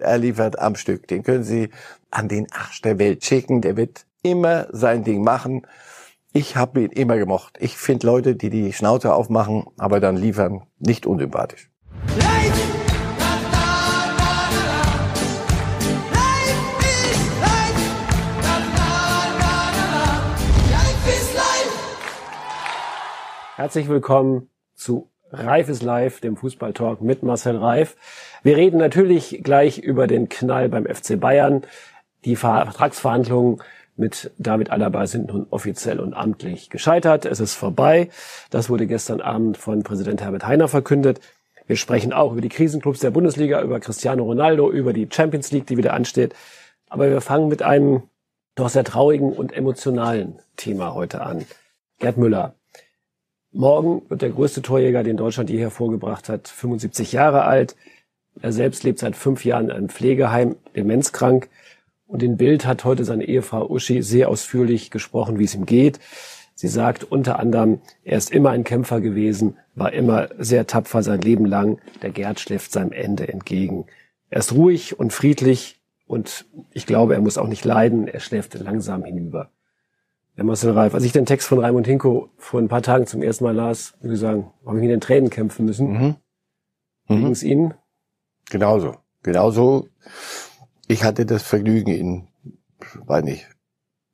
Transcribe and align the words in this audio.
Er 0.00 0.16
liefert 0.16 0.58
am 0.58 0.76
Stück. 0.76 1.06
Den 1.08 1.22
können 1.22 1.44
Sie 1.44 1.68
an 2.10 2.28
den 2.28 2.50
Arsch 2.52 2.80
der 2.80 2.98
Welt 2.98 3.24
schicken. 3.24 3.60
Der 3.60 3.76
wird 3.76 4.06
immer 4.22 4.66
sein 4.72 5.04
Ding 5.04 5.22
machen. 5.22 5.66
Ich 6.32 6.56
habe 6.56 6.82
ihn 6.82 6.90
immer 6.90 7.18
gemocht. 7.18 7.58
Ich 7.60 7.76
finde 7.76 8.06
Leute, 8.06 8.34
die 8.34 8.50
die 8.50 8.72
Schnauze 8.72 9.12
aufmachen, 9.12 9.66
aber 9.76 10.00
dann 10.00 10.16
liefern, 10.16 10.62
nicht 10.78 11.06
unsympathisch. 11.06 11.70
Herzlich 23.56 23.88
willkommen 23.88 24.48
zu 24.74 25.09
Reif 25.32 25.68
ist 25.68 25.82
live, 25.82 26.20
dem 26.20 26.36
Fußballtalk 26.36 27.00
mit 27.02 27.22
Marcel 27.22 27.56
Reif. 27.56 27.96
Wir 28.42 28.56
reden 28.56 28.78
natürlich 28.78 29.40
gleich 29.42 29.78
über 29.78 30.06
den 30.06 30.28
Knall 30.28 30.68
beim 30.68 30.86
FC 30.86 31.18
Bayern. 31.20 31.62
Die 32.24 32.36
Vertragsverhandlungen 32.36 33.62
mit 33.96 34.32
David 34.38 34.70
Alaba 34.70 35.06
sind 35.06 35.28
nun 35.28 35.46
offiziell 35.50 36.00
und 36.00 36.14
amtlich 36.14 36.68
gescheitert. 36.70 37.26
Es 37.26 37.38
ist 37.38 37.54
vorbei. 37.54 38.08
Das 38.50 38.70
wurde 38.70 38.86
gestern 38.86 39.20
Abend 39.20 39.56
von 39.56 39.82
Präsident 39.82 40.20
Herbert 40.22 40.46
Heiner 40.46 40.68
verkündet. 40.68 41.20
Wir 41.66 41.76
sprechen 41.76 42.12
auch 42.12 42.32
über 42.32 42.40
die 42.40 42.48
Krisenclubs 42.48 42.98
der 42.98 43.12
Bundesliga, 43.12 43.62
über 43.62 43.78
Cristiano 43.78 44.24
Ronaldo, 44.24 44.70
über 44.70 44.92
die 44.92 45.08
Champions 45.10 45.52
League, 45.52 45.66
die 45.66 45.76
wieder 45.76 45.94
ansteht. 45.94 46.34
Aber 46.88 47.08
wir 47.08 47.20
fangen 47.20 47.48
mit 47.48 47.62
einem 47.62 48.02
doch 48.56 48.68
sehr 48.68 48.82
traurigen 48.82 49.32
und 49.32 49.52
emotionalen 49.52 50.40
Thema 50.56 50.94
heute 50.94 51.20
an. 51.20 51.46
Gerd 52.00 52.16
Müller, 52.16 52.54
Morgen 53.52 54.02
wird 54.08 54.22
der 54.22 54.30
größte 54.30 54.62
Torjäger, 54.62 55.02
den 55.02 55.16
Deutschland 55.16 55.50
je 55.50 55.58
hervorgebracht 55.58 56.28
hat, 56.28 56.46
75 56.46 57.10
Jahre 57.12 57.44
alt. 57.44 57.74
Er 58.40 58.52
selbst 58.52 58.84
lebt 58.84 59.00
seit 59.00 59.16
fünf 59.16 59.44
Jahren 59.44 59.66
in 59.66 59.70
einem 59.72 59.88
Pflegeheim, 59.88 60.54
demenzkrank. 60.76 61.48
Und 62.06 62.22
in 62.22 62.36
Bild 62.36 62.64
hat 62.64 62.84
heute 62.84 63.04
seine 63.04 63.24
Ehefrau 63.24 63.68
Uschi 63.68 64.02
sehr 64.02 64.28
ausführlich 64.28 64.90
gesprochen, 64.90 65.38
wie 65.40 65.44
es 65.44 65.54
ihm 65.56 65.66
geht. 65.66 65.98
Sie 66.54 66.68
sagt 66.68 67.04
unter 67.04 67.40
anderem, 67.40 67.80
er 68.04 68.18
ist 68.18 68.30
immer 68.30 68.50
ein 68.50 68.64
Kämpfer 68.64 69.00
gewesen, 69.00 69.56
war 69.74 69.92
immer 69.92 70.28
sehr 70.38 70.66
tapfer 70.66 71.02
sein 71.02 71.20
Leben 71.20 71.46
lang. 71.46 71.80
Der 72.02 72.10
Gerd 72.10 72.38
schläft 72.38 72.70
seinem 72.70 72.92
Ende 72.92 73.28
entgegen. 73.28 73.86
Er 74.28 74.40
ist 74.40 74.52
ruhig 74.52 74.98
und 74.98 75.12
friedlich 75.12 75.80
und 76.06 76.46
ich 76.72 76.86
glaube, 76.86 77.14
er 77.14 77.20
muss 77.20 77.38
auch 77.38 77.48
nicht 77.48 77.64
leiden. 77.64 78.06
Er 78.06 78.20
schläft 78.20 78.54
langsam 78.54 79.02
hinüber. 79.02 79.50
Herr 80.34 80.44
Marcel 80.44 80.72
Reif, 80.72 80.94
als 80.94 81.04
ich 81.04 81.12
den 81.12 81.26
Text 81.26 81.48
von 81.48 81.58
Raimund 81.58 81.86
Hinko 81.86 82.30
vor 82.36 82.60
ein 82.60 82.68
paar 82.68 82.82
Tagen 82.82 83.06
zum 83.06 83.22
ersten 83.22 83.44
Mal 83.44 83.54
las, 83.54 83.94
würde 84.00 84.14
ich 84.14 84.20
sagen, 84.20 84.50
habe 84.64 84.76
ich 84.76 84.82
mit 84.82 84.90
den 84.90 85.00
Tränen 85.00 85.30
kämpfen 85.30 85.66
müssen. 85.66 85.92
Mhm. 85.92 86.16
Mhm. 87.08 87.20
ging 87.20 87.30
es 87.32 87.42
Ihnen? 87.42 87.74
Genauso. 88.50 88.96
Genauso. 89.22 89.88
Ich 90.86 91.04
hatte 91.04 91.26
das 91.26 91.42
Vergnügen, 91.42 91.90
ihn, 91.90 92.28
weiß 93.04 93.24
nicht, 93.24 93.46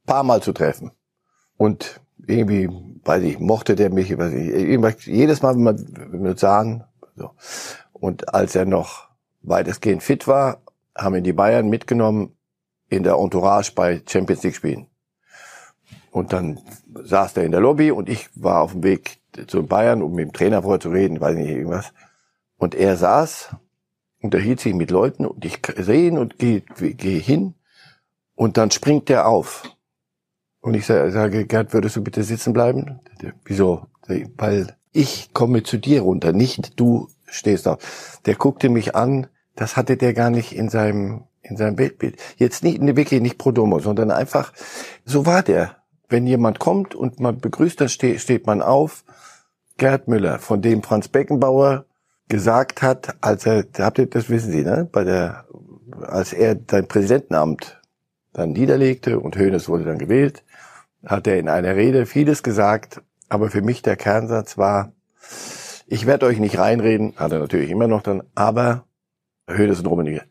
paar 0.05 0.25
Mal 0.25 0.43
zu 0.43 0.53
treffen. 0.53 0.91
Und 1.57 2.01
irgendwie, 2.27 2.69
weiß 3.05 3.23
ich, 3.23 3.39
mochte 3.39 3.77
der 3.77 3.91
mich, 3.91 4.17
weiß 4.17 4.33
ich, 4.33 5.07
jedes 5.07 5.43
Mal, 5.43 5.55
wenn 5.55 5.63
man, 5.63 6.13
wenn 6.13 6.25
wir 6.25 6.37
sagen, 6.37 6.85
so. 7.15 7.31
Und 7.93 8.35
als 8.35 8.55
er 8.55 8.67
noch 8.67 9.09
weitestgehend 9.43 10.03
fit 10.03 10.27
war, 10.27 10.63
haben 10.95 11.15
ihn 11.15 11.25
die 11.25 11.33
Bayern 11.33 11.69
mitgenommen 11.69 12.37
in 12.89 13.03
der 13.03 13.15
Entourage 13.15 13.73
bei 13.75 14.03
Champions 14.07 14.43
League 14.43 14.57
Spielen. 14.57 14.87
Und 16.17 16.33
dann 16.33 16.59
saß 16.95 17.35
der 17.35 17.45
in 17.45 17.53
der 17.53 17.61
Lobby 17.61 17.91
und 17.91 18.09
ich 18.09 18.31
war 18.35 18.63
auf 18.63 18.73
dem 18.73 18.83
Weg 18.83 19.19
zu 19.49 19.67
Bayern, 19.67 20.03
um 20.03 20.15
mit 20.15 20.29
dem 20.29 20.33
Trainer 20.33 20.63
vorher 20.63 20.81
zu 20.81 20.89
reden, 20.89 21.21
weiß 21.21 21.37
nicht, 21.37 21.51
irgendwas. 21.51 21.93
Und 22.57 22.75
er 22.75 22.97
saß, 22.97 23.51
unterhielt 24.23 24.61
sich 24.61 24.73
mit 24.73 24.91
Leuten 24.91 25.27
und 25.27 25.45
ich 25.45 25.61
sehe 25.77 26.09
ihn 26.09 26.17
und 26.17 26.39
gehe 26.39 26.63
geh 26.63 27.19
hin 27.19 27.53
und 28.35 28.57
dann 28.57 28.71
springt 28.71 29.11
der 29.11 29.29
auf. 29.29 29.77
Und 30.63 30.73
ich 30.73 30.87
sage, 30.87 31.45
Gerd, 31.45 31.75
würdest 31.75 31.97
du 31.97 32.03
bitte 32.03 32.25
sitzen 32.25 32.55
bleiben? 32.55 32.99
Wieso? 33.45 33.85
Weil 34.39 34.75
ich 34.93 35.35
komme 35.35 35.65
zu 35.65 35.77
dir 35.77 36.01
runter, 36.01 36.33
nicht 36.33 36.81
du 36.81 37.11
stehst 37.27 37.67
da. 37.67 37.77
Der 38.25 38.37
guckte 38.37 38.71
mich 38.71 38.95
an, 38.95 39.27
das 39.55 39.77
hatte 39.77 39.99
der 39.99 40.15
gar 40.15 40.31
nicht 40.31 40.57
in 40.57 40.71
seinem, 40.71 41.25
in 41.43 41.59
seinem 41.59 41.77
Weltbild. 41.77 42.17
Jetzt 42.39 42.65
nicht, 42.65 42.81
wirklich 42.81 43.21
nicht 43.21 43.37
pro 43.37 43.51
domo, 43.51 43.81
sondern 43.81 44.11
einfach, 44.11 44.55
so 45.05 45.27
war 45.27 45.43
der 45.43 45.77
wenn 46.09 46.27
jemand 46.27 46.59
kommt 46.59 46.95
und 46.95 47.21
man 47.21 47.41
begrüßt, 47.41 47.81
dann 47.81 47.89
steht, 47.89 48.21
steht 48.21 48.47
man 48.47 48.63
auf. 48.63 49.05
Gerd 49.79 50.09
Müller, 50.09 50.39
von 50.39 50.63
dem 50.63 50.83
Franz 50.83 51.09
Beckenbauer 51.09 51.85
gesagt 52.29 52.83
hat, 52.83 53.17
als 53.21 53.47
er, 53.47 53.65
habt 53.79 53.99
ihr, 53.99 54.07
das 54.07 54.31
wissen 54.31 54.51
Sie, 54.51 54.63
ne, 54.63 54.89
bei 54.91 55.05
der, 55.05 55.45
als 56.03 56.33
er 56.33 56.57
sein 56.71 56.89
Präsidentenamt 56.89 57.81
dann 58.33 58.53
niederlegte 58.53 59.21
und 59.21 59.37
Hoeneß 59.37 59.69
wurde 59.69 59.85
dann 59.85 59.99
gewählt, 59.99 60.45
hat 61.05 61.27
er 61.27 61.39
in 61.39 61.49
einer 61.49 61.77
Rede 61.77 62.07
vieles 62.07 62.43
gesagt, 62.43 63.03
aber 63.29 63.51
für 63.51 63.63
mich 63.63 63.83
der 63.83 63.97
Kernsatz 63.97 64.59
war, 64.59 64.93
ich 65.87 66.07
werde 66.07 66.27
euch 66.27 66.39
nicht 66.39 66.59
reinreden, 66.59 67.15
hat 67.17 67.33
er 67.33 67.39
natürlich 67.39 67.71
immer 67.71 67.87
noch 67.87 68.03
dann, 68.03 68.23
aber 68.35 68.85
Hoeneß 69.49 69.81
und 69.81 69.87
Rummenigge, 69.87 70.23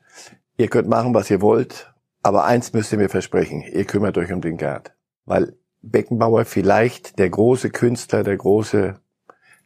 ihr 0.57 0.67
könnt 0.67 0.89
machen, 0.89 1.13
was 1.13 1.29
ihr 1.29 1.41
wollt, 1.41 1.93
aber 2.23 2.45
eins 2.45 2.73
müsst 2.73 2.91
ihr 2.91 2.97
mir 2.97 3.09
versprechen, 3.09 3.61
ihr 3.61 3.85
kümmert 3.85 4.17
euch 4.17 4.33
um 4.33 4.41
den 4.41 4.57
Gerd. 4.57 4.93
Weil 5.25 5.55
Beckenbauer 5.91 6.45
vielleicht 6.45 7.19
der 7.19 7.29
große 7.29 7.69
Künstler, 7.69 8.23
der 8.23 8.37
große, 8.37 8.95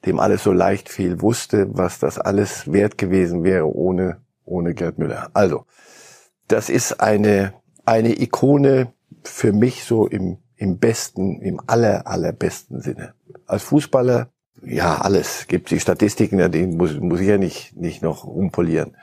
dem 0.05 0.19
alles 0.19 0.43
so 0.43 0.51
leicht 0.51 0.89
fiel, 0.89 1.21
wusste, 1.21 1.67
was 1.71 1.99
das 1.99 2.19
alles 2.19 2.71
wert 2.71 2.97
gewesen 2.97 3.43
wäre 3.43 3.73
ohne, 3.73 4.21
ohne 4.45 4.73
Gerd 4.73 4.97
Müller. 4.97 5.29
Also, 5.33 5.65
das 6.47 6.69
ist 6.69 6.99
eine, 6.99 7.53
eine 7.85 8.19
Ikone 8.19 8.93
für 9.23 9.53
mich 9.53 9.83
so 9.83 10.07
im, 10.07 10.37
im 10.55 10.79
besten, 10.79 11.41
im 11.41 11.61
aller, 11.67 12.07
allerbesten 12.07 12.81
Sinne. 12.81 13.13
Als 13.45 13.63
Fußballer, 13.63 14.29
ja, 14.63 14.99
alles. 14.99 15.47
Gibt 15.47 15.71
die 15.71 15.79
Statistiken, 15.79 16.51
die 16.51 16.67
muss, 16.67 16.99
muss 16.99 17.21
ich 17.21 17.27
ja 17.27 17.37
nicht, 17.37 17.75
nicht 17.77 18.01
noch 18.01 18.23
umpolieren. 18.25 18.97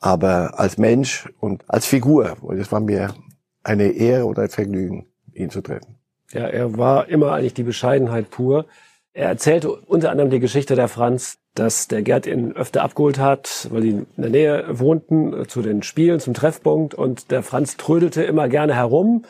Aber 0.00 0.58
als 0.58 0.78
Mensch 0.78 1.32
und 1.38 1.64
als 1.68 1.86
Figur, 1.86 2.36
das 2.56 2.72
war 2.72 2.80
mir 2.80 3.14
eine 3.62 3.92
Ehre 3.92 4.26
und 4.26 4.38
ein 4.38 4.48
Vergnügen, 4.48 5.06
ihn 5.32 5.50
zu 5.50 5.60
treffen. 5.62 6.01
Ja, 6.32 6.46
er 6.46 6.78
war 6.78 7.08
immer 7.08 7.32
eigentlich 7.32 7.54
die 7.54 7.62
Bescheidenheit 7.62 8.30
pur. 8.30 8.66
Er 9.12 9.28
erzählte 9.28 9.70
unter 9.70 10.10
anderem 10.10 10.30
die 10.30 10.40
Geschichte 10.40 10.74
der 10.74 10.88
Franz, 10.88 11.38
dass 11.54 11.86
der 11.88 12.00
Gerd 12.00 12.26
ihn 12.26 12.52
öfter 12.52 12.82
abgeholt 12.82 13.18
hat, 13.18 13.68
weil 13.70 13.82
die 13.82 13.90
in 13.90 14.06
der 14.16 14.30
Nähe 14.30 14.78
wohnten, 14.78 15.42
äh, 15.42 15.46
zu 15.46 15.60
den 15.60 15.82
Spielen, 15.82 16.20
zum 16.20 16.32
Treffpunkt. 16.32 16.94
Und 16.94 17.30
der 17.30 17.42
Franz 17.42 17.76
trödelte 17.76 18.22
immer 18.22 18.48
gerne 18.48 18.74
herum. 18.74 19.24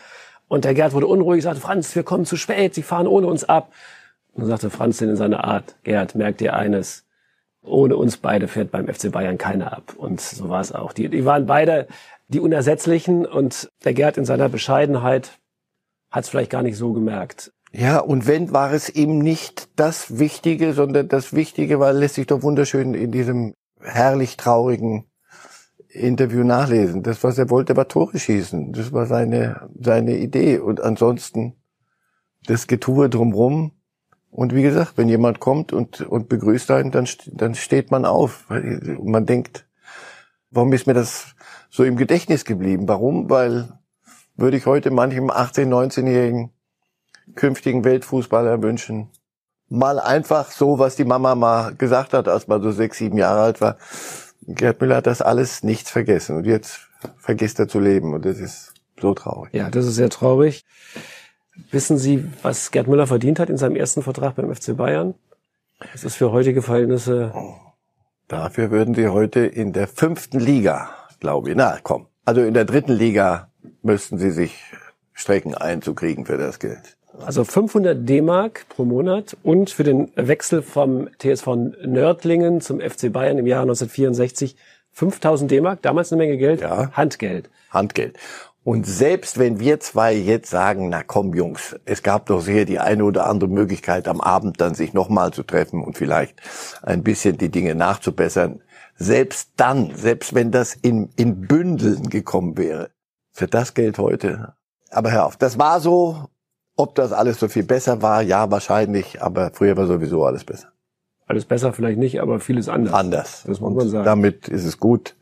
Und 0.46 0.64
der 0.64 0.74
Gerd 0.74 0.92
wurde 0.92 1.08
unruhig, 1.08 1.42
sagte, 1.42 1.60
Franz, 1.60 1.94
wir 1.96 2.04
kommen 2.04 2.26
zu 2.26 2.36
spät, 2.36 2.74
Sie 2.74 2.82
fahren 2.82 3.08
ohne 3.08 3.26
uns 3.26 3.42
ab. 3.42 3.72
Und 4.32 4.42
dann 4.42 4.50
sagte 4.50 4.70
Franz 4.70 5.00
in 5.00 5.16
seiner 5.16 5.44
Art, 5.44 5.74
Gerd, 5.82 6.14
merkt 6.14 6.40
dir 6.40 6.54
eines, 6.54 7.04
ohne 7.62 7.96
uns 7.96 8.18
beide 8.18 8.48
fährt 8.48 8.70
beim 8.70 8.86
FC 8.86 9.10
Bayern 9.10 9.38
keiner 9.38 9.72
ab. 9.72 9.94
Und 9.96 10.20
so 10.20 10.48
war 10.48 10.60
es 10.60 10.72
auch. 10.72 10.92
Die, 10.92 11.08
die 11.08 11.24
waren 11.24 11.46
beide 11.46 11.88
die 12.28 12.40
Unersetzlichen 12.40 13.26
und 13.26 13.70
der 13.84 13.94
Gerd 13.94 14.16
in 14.16 14.24
seiner 14.24 14.48
Bescheidenheit 14.48 15.38
hat 16.12 16.24
es 16.24 16.30
vielleicht 16.30 16.50
gar 16.50 16.62
nicht 16.62 16.76
so 16.76 16.92
gemerkt. 16.92 17.52
Ja, 17.72 17.98
und 17.98 18.26
wenn, 18.26 18.52
war 18.52 18.72
es 18.72 18.90
eben 18.90 19.18
nicht 19.18 19.70
das 19.76 20.18
Wichtige, 20.18 20.74
sondern 20.74 21.08
das 21.08 21.32
Wichtige 21.32 21.80
war, 21.80 21.92
lässt 21.94 22.16
sich 22.16 22.26
doch 22.26 22.42
wunderschön 22.42 22.92
in 22.92 23.10
diesem 23.10 23.54
herrlich 23.80 24.36
traurigen 24.36 25.06
Interview 25.88 26.44
nachlesen. 26.44 27.02
Das, 27.02 27.24
was 27.24 27.38
er 27.38 27.48
wollte, 27.48 27.76
war 27.76 27.88
Tore 27.88 28.18
schießen. 28.18 28.72
Das 28.72 28.92
war 28.92 29.06
seine, 29.06 29.70
seine 29.78 30.18
Idee. 30.18 30.58
Und 30.58 30.82
ansonsten 30.82 31.54
das 32.46 32.66
Getue 32.66 33.08
drumrum. 33.08 33.72
Und 34.30 34.54
wie 34.54 34.62
gesagt, 34.62 34.92
wenn 34.96 35.08
jemand 35.08 35.40
kommt 35.40 35.72
und, 35.72 36.02
und 36.02 36.28
begrüßt 36.28 36.70
einen, 36.70 36.90
dann, 36.90 37.08
dann 37.26 37.54
steht 37.54 37.90
man 37.90 38.04
auf. 38.04 38.48
Und 38.50 39.06
man 39.06 39.26
denkt, 39.26 39.66
warum 40.50 40.72
ist 40.72 40.86
mir 40.86 40.94
das 40.94 41.34
so 41.70 41.84
im 41.84 41.96
Gedächtnis 41.96 42.44
geblieben? 42.44 42.88
Warum? 42.88 43.28
Weil 43.30 43.78
würde 44.36 44.56
ich 44.56 44.66
heute 44.66 44.90
manchem 44.90 45.30
18-, 45.30 45.66
19-jährigen 45.66 46.50
künftigen 47.34 47.84
Weltfußballer 47.84 48.62
wünschen. 48.62 49.08
Mal 49.68 49.98
einfach 49.98 50.50
so, 50.50 50.78
was 50.78 50.96
die 50.96 51.04
Mama 51.04 51.34
mal 51.34 51.74
gesagt 51.74 52.12
hat, 52.12 52.28
als 52.28 52.46
man 52.48 52.62
so 52.62 52.72
sechs, 52.72 52.98
sieben 52.98 53.16
Jahre 53.16 53.40
alt 53.40 53.60
war. 53.60 53.76
Gerd 54.46 54.80
Müller 54.80 54.96
hat 54.96 55.06
das 55.06 55.22
alles 55.22 55.62
nichts 55.62 55.90
vergessen 55.90 56.36
und 56.36 56.46
jetzt 56.46 56.88
vergisst 57.18 57.58
er 57.58 57.68
zu 57.68 57.80
leben 57.80 58.12
und 58.12 58.24
das 58.24 58.38
ist 58.38 58.74
so 59.00 59.14
traurig. 59.14 59.52
Ja, 59.54 59.70
das 59.70 59.86
ist 59.86 59.94
sehr 59.94 60.10
traurig. 60.10 60.64
Wissen 61.70 61.96
Sie, 61.96 62.28
was 62.42 62.70
Gerd 62.70 62.88
Müller 62.88 63.06
verdient 63.06 63.38
hat 63.38 63.50
in 63.50 63.56
seinem 63.56 63.76
ersten 63.76 64.02
Vertrag 64.02 64.34
beim 64.34 64.54
FC 64.54 64.76
Bayern? 64.76 65.14
Das 65.92 66.04
ist 66.04 66.16
für 66.16 66.32
heutige 66.32 66.62
Verhältnisse. 66.62 67.32
Dafür 68.28 68.70
würden 68.70 68.94
Sie 68.94 69.08
heute 69.08 69.40
in 69.40 69.72
der 69.72 69.88
fünften 69.88 70.40
Liga, 70.40 70.90
glaube 71.20 71.50
ich, 71.50 71.56
na 71.56 71.78
komm, 71.82 72.06
also 72.24 72.42
in 72.42 72.54
der 72.54 72.64
dritten 72.64 72.92
Liga 72.92 73.51
müssten 73.82 74.18
sie 74.18 74.30
sich 74.30 74.62
strecken 75.12 75.54
einzukriegen 75.54 76.24
für 76.26 76.38
das 76.38 76.58
Geld. 76.58 76.96
Also 77.24 77.44
500 77.44 78.08
D-Mark 78.08 78.66
pro 78.68 78.84
Monat 78.84 79.36
und 79.42 79.70
für 79.70 79.84
den 79.84 80.10
Wechsel 80.16 80.62
vom 80.62 81.08
TSV 81.18 81.46
Nördlingen 81.84 82.60
zum 82.60 82.80
FC 82.80 83.12
Bayern 83.12 83.38
im 83.38 83.46
Jahr 83.46 83.62
1964 83.62 84.56
5000 84.92 85.50
D-Mark, 85.50 85.82
damals 85.82 86.12
eine 86.12 86.22
Menge 86.22 86.36
Geld, 86.38 86.60
Ja. 86.60 86.90
Handgeld. 86.92 87.50
Handgeld. 87.70 88.18
Und 88.64 88.86
selbst 88.86 89.38
wenn 89.38 89.58
wir 89.58 89.80
zwei 89.80 90.14
jetzt 90.14 90.48
sagen, 90.50 90.88
na 90.88 91.02
komm 91.02 91.34
Jungs, 91.34 91.74
es 91.84 92.02
gab 92.02 92.26
doch 92.26 92.40
sicher 92.40 92.64
die 92.64 92.78
eine 92.78 93.04
oder 93.04 93.26
andere 93.26 93.50
Möglichkeit 93.50 94.06
am 94.06 94.20
Abend 94.20 94.60
dann 94.60 94.74
sich 94.74 94.92
nochmal 94.92 95.32
zu 95.32 95.42
treffen 95.42 95.82
und 95.82 95.98
vielleicht 95.98 96.40
ein 96.82 97.02
bisschen 97.02 97.38
die 97.38 97.50
Dinge 97.50 97.74
nachzubessern. 97.74 98.60
Selbst 98.94 99.50
dann, 99.56 99.92
selbst 99.96 100.34
wenn 100.34 100.52
das 100.52 100.74
in, 100.74 101.10
in 101.16 101.40
Bündeln 101.48 102.08
gekommen 102.08 102.56
wäre, 102.56 102.90
für 103.32 103.48
das 103.48 103.74
Geld 103.74 103.98
heute. 103.98 104.54
Aber 104.90 105.10
hör 105.10 105.26
auf, 105.26 105.36
das 105.36 105.58
war 105.58 105.80
so, 105.80 106.28
ob 106.76 106.94
das 106.94 107.12
alles 107.12 107.40
so 107.40 107.48
viel 107.48 107.64
besser 107.64 108.02
war, 108.02 108.22
ja 108.22 108.50
wahrscheinlich, 108.50 109.22
aber 109.22 109.50
früher 109.52 109.76
war 109.76 109.86
sowieso 109.86 110.24
alles 110.24 110.44
besser. 110.44 110.68
Alles 111.26 111.44
besser 111.46 111.72
vielleicht 111.72 111.98
nicht, 111.98 112.20
aber 112.20 112.40
vieles 112.40 112.68
anders. 112.68 112.92
Anders. 112.94 113.44
Das 113.46 113.60
muss 113.60 113.74
man 113.74 113.88
sagen. 113.88 114.04
Damit 114.04 114.48
ist 114.48 114.64
es 114.64 114.78
gut. 114.78 115.16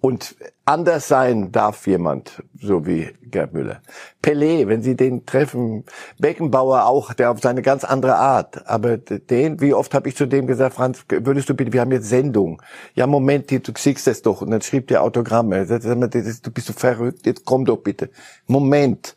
Und 0.00 0.36
anders 0.64 1.08
sein 1.08 1.50
darf 1.50 1.88
jemand, 1.88 2.44
so 2.60 2.86
wie 2.86 3.10
Gerd 3.22 3.52
Müller. 3.52 3.82
Pelé, 4.22 4.68
wenn 4.68 4.80
Sie 4.80 4.94
den 4.94 5.26
treffen, 5.26 5.84
Beckenbauer 6.20 6.84
auch, 6.86 7.14
der 7.14 7.32
auf 7.32 7.40
seine 7.40 7.62
ganz 7.62 7.82
andere 7.82 8.14
Art. 8.14 8.68
Aber 8.68 8.96
den, 8.96 9.60
wie 9.60 9.74
oft 9.74 9.92
habe 9.94 10.08
ich 10.08 10.14
zu 10.14 10.26
dem 10.26 10.46
gesagt, 10.46 10.76
Franz, 10.76 11.04
würdest 11.08 11.48
du 11.48 11.54
bitte, 11.54 11.72
wir 11.72 11.80
haben 11.80 11.90
jetzt 11.90 12.08
Sendung. 12.08 12.62
Ja, 12.94 13.08
Moment, 13.08 13.50
du 13.50 13.72
siehst 13.76 14.06
das 14.06 14.22
doch. 14.22 14.40
Und 14.40 14.52
dann 14.52 14.62
schrieb 14.62 14.86
der 14.86 15.02
Autogramme. 15.02 15.66
Du 15.66 16.50
bist 16.52 16.68
so 16.68 16.72
verrückt, 16.72 17.26
jetzt 17.26 17.44
komm 17.44 17.64
doch 17.64 17.78
bitte. 17.78 18.10
Moment. 18.46 19.16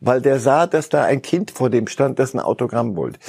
Weil 0.00 0.22
der 0.22 0.40
sah, 0.40 0.66
dass 0.66 0.88
da 0.88 1.04
ein 1.04 1.20
Kind 1.20 1.50
vor 1.50 1.68
dem 1.68 1.86
stand, 1.86 2.18
das 2.18 2.32
ein 2.32 2.40
Autogramm 2.40 2.96
wollte. 2.96 3.20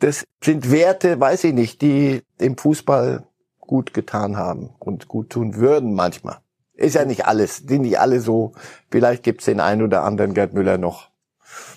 Das 0.00 0.24
sind 0.42 0.70
Werte, 0.72 1.20
weiß 1.20 1.44
ich 1.44 1.52
nicht, 1.52 1.82
die 1.82 2.22
im 2.38 2.56
Fußball 2.56 3.27
gut 3.68 3.94
getan 3.94 4.36
haben 4.36 4.70
und 4.80 5.06
gut 5.06 5.30
tun 5.30 5.54
würden 5.54 5.94
manchmal. 5.94 6.38
Ist 6.74 6.96
ja 6.96 7.04
nicht 7.04 7.26
alles, 7.26 7.58
sind 7.58 7.82
nicht 7.82 8.00
alle 8.00 8.18
so. 8.18 8.52
Vielleicht 8.90 9.22
gibt's 9.22 9.44
den 9.44 9.60
einen 9.60 9.82
oder 9.82 10.02
anderen 10.02 10.34
Gerd 10.34 10.54
Müller 10.54 10.78
noch 10.78 11.10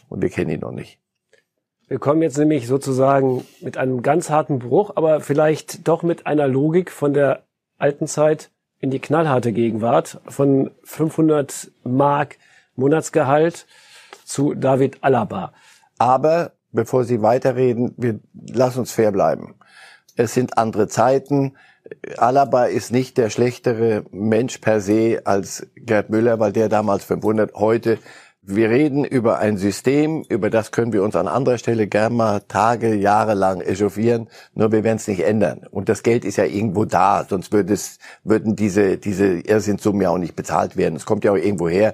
und 0.10 0.24
wir 0.24 0.30
kennen 0.30 0.50
ihn 0.50 0.62
noch 0.62 0.72
nicht. 0.72 0.98
Wir 1.88 2.00
kommen 2.00 2.22
jetzt 2.22 2.38
nämlich 2.38 2.68
sozusagen 2.68 3.46
mit 3.60 3.78
einem 3.78 4.02
ganz 4.02 4.30
harten 4.30 4.60
Bruch, 4.60 4.94
aber 4.96 5.20
vielleicht 5.20 5.88
doch 5.88 6.04
mit 6.04 6.26
einer 6.26 6.48
Logik 6.48 6.90
von 6.90 7.14
der 7.14 7.44
alten 7.78 8.08
Zeit 8.08 8.50
in 8.80 8.92
die 8.92 9.00
knallharte 9.00 9.52
Gegenwart 9.52 10.22
von 10.28 10.72
500 10.84 11.72
Mark 11.84 12.38
Monatsgehalt 12.76 13.68
zu 14.24 14.54
David 14.54 15.04
Alaba. 15.04 15.52
Aber 15.98 16.54
bevor 16.72 17.04
Sie 17.04 17.22
weiterreden, 17.22 17.94
wir 17.98 18.20
lass 18.34 18.78
uns 18.78 18.92
fair 18.92 19.12
bleiben. 19.12 19.56
Es 20.16 20.34
sind 20.34 20.58
andere 20.58 20.88
Zeiten. 20.88 21.58
Alaba 22.18 22.66
ist 22.66 22.92
nicht 22.92 23.18
der 23.18 23.30
schlechtere 23.30 24.04
Mensch 24.12 24.60
per 24.60 24.82
se 24.82 25.22
als 25.26 25.68
Gerd 25.76 26.10
Müller, 26.10 26.40
weil 26.40 26.52
der 26.52 26.70
damals 26.70 27.04
500, 27.04 27.54
heute. 27.56 28.00
Wir 28.44 28.72
reden 28.72 29.06
über 29.06 29.38
ein 29.38 29.58
System, 29.58 30.24
über 30.28 30.50
das 30.50 30.72
können 30.72 30.94
wir 30.94 31.04
uns 31.04 31.16
an 31.16 31.28
anderer 31.28 31.60
Stelle 31.60 31.86
gern 31.88 32.16
mal 32.16 32.40
Tage, 32.48 32.96
Jahre 32.96 33.36
lang 33.36 33.62
echauffieren, 33.62 34.30
nur 34.56 34.72
wir 34.72 34.84
werden 34.84 34.98
es 34.98 35.08
nicht 35.08 35.24
ändern. 35.24 35.68
Und 35.70 35.90
das 35.90 36.02
Geld 36.02 36.26
ist 36.26 36.38
ja 36.38 36.46
irgendwo 36.46 36.86
da, 36.86 37.24
sonst 37.30 37.54
würde 37.54 37.78
würden 38.24 38.56
diese, 38.56 38.98
diese 38.98 39.28
Irrsinnssummen 39.42 40.02
ja 40.02 40.10
auch 40.10 40.18
nicht 40.18 40.36
bezahlt 40.36 40.76
werden. 40.76 40.96
Es 40.96 41.06
kommt 41.06 41.24
ja 41.24 41.32
auch 41.32 41.38
irgendwo 41.38 41.70
her 41.70 41.94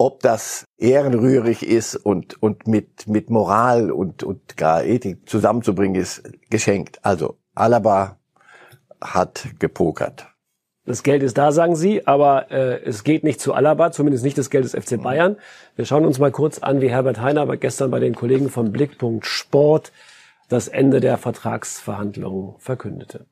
ob 0.00 0.20
das 0.20 0.64
ehrenrührig 0.78 1.62
ist 1.62 1.94
und, 1.94 2.42
und 2.42 2.66
mit, 2.66 3.06
mit 3.06 3.28
Moral 3.28 3.90
und, 3.90 4.22
und 4.22 4.56
gar 4.56 4.82
Ethik 4.82 5.28
zusammenzubringen 5.28 6.00
ist, 6.00 6.22
geschenkt. 6.48 6.98
Also, 7.02 7.36
Alaba 7.54 8.19
hat 9.00 9.48
gepokert. 9.58 10.26
Das 10.86 11.02
Geld 11.02 11.22
ist 11.22 11.36
da, 11.38 11.52
sagen 11.52 11.76
Sie, 11.76 12.06
aber 12.06 12.50
äh, 12.50 12.82
es 12.82 13.04
geht 13.04 13.22
nicht 13.22 13.40
zu 13.40 13.52
Alaba, 13.52 13.92
zumindest 13.92 14.24
nicht 14.24 14.38
das 14.38 14.50
Geld 14.50 14.64
des 14.64 14.72
FC 14.72 15.00
Bayern. 15.00 15.36
Wir 15.76 15.84
schauen 15.84 16.04
uns 16.04 16.18
mal 16.18 16.32
kurz 16.32 16.58
an, 16.58 16.80
wie 16.80 16.90
Herbert 16.90 17.20
Heiner 17.20 17.42
aber 17.42 17.56
gestern 17.56 17.90
bei 17.90 18.00
den 18.00 18.14
Kollegen 18.14 18.48
vom 18.48 18.72
Blickpunkt 18.72 19.26
Sport 19.26 19.92
das 20.48 20.68
Ende 20.68 21.00
der 21.00 21.16
Vertragsverhandlungen 21.16 22.54
verkündete. 22.58 23.26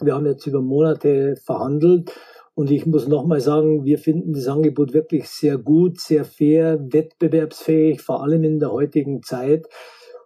Wir 0.00 0.14
haben 0.14 0.26
jetzt 0.26 0.46
über 0.46 0.62
Monate 0.62 1.36
verhandelt 1.36 2.12
und 2.54 2.70
ich 2.70 2.86
muss 2.86 3.06
nochmal 3.06 3.40
sagen, 3.40 3.84
wir 3.84 3.98
finden 3.98 4.32
das 4.32 4.48
Angebot 4.48 4.92
wirklich 4.92 5.28
sehr 5.28 5.58
gut, 5.58 6.00
sehr 6.00 6.24
fair, 6.24 6.78
wettbewerbsfähig, 6.92 8.00
vor 8.00 8.22
allem 8.22 8.42
in 8.42 8.58
der 8.58 8.72
heutigen 8.72 9.22
Zeit. 9.22 9.66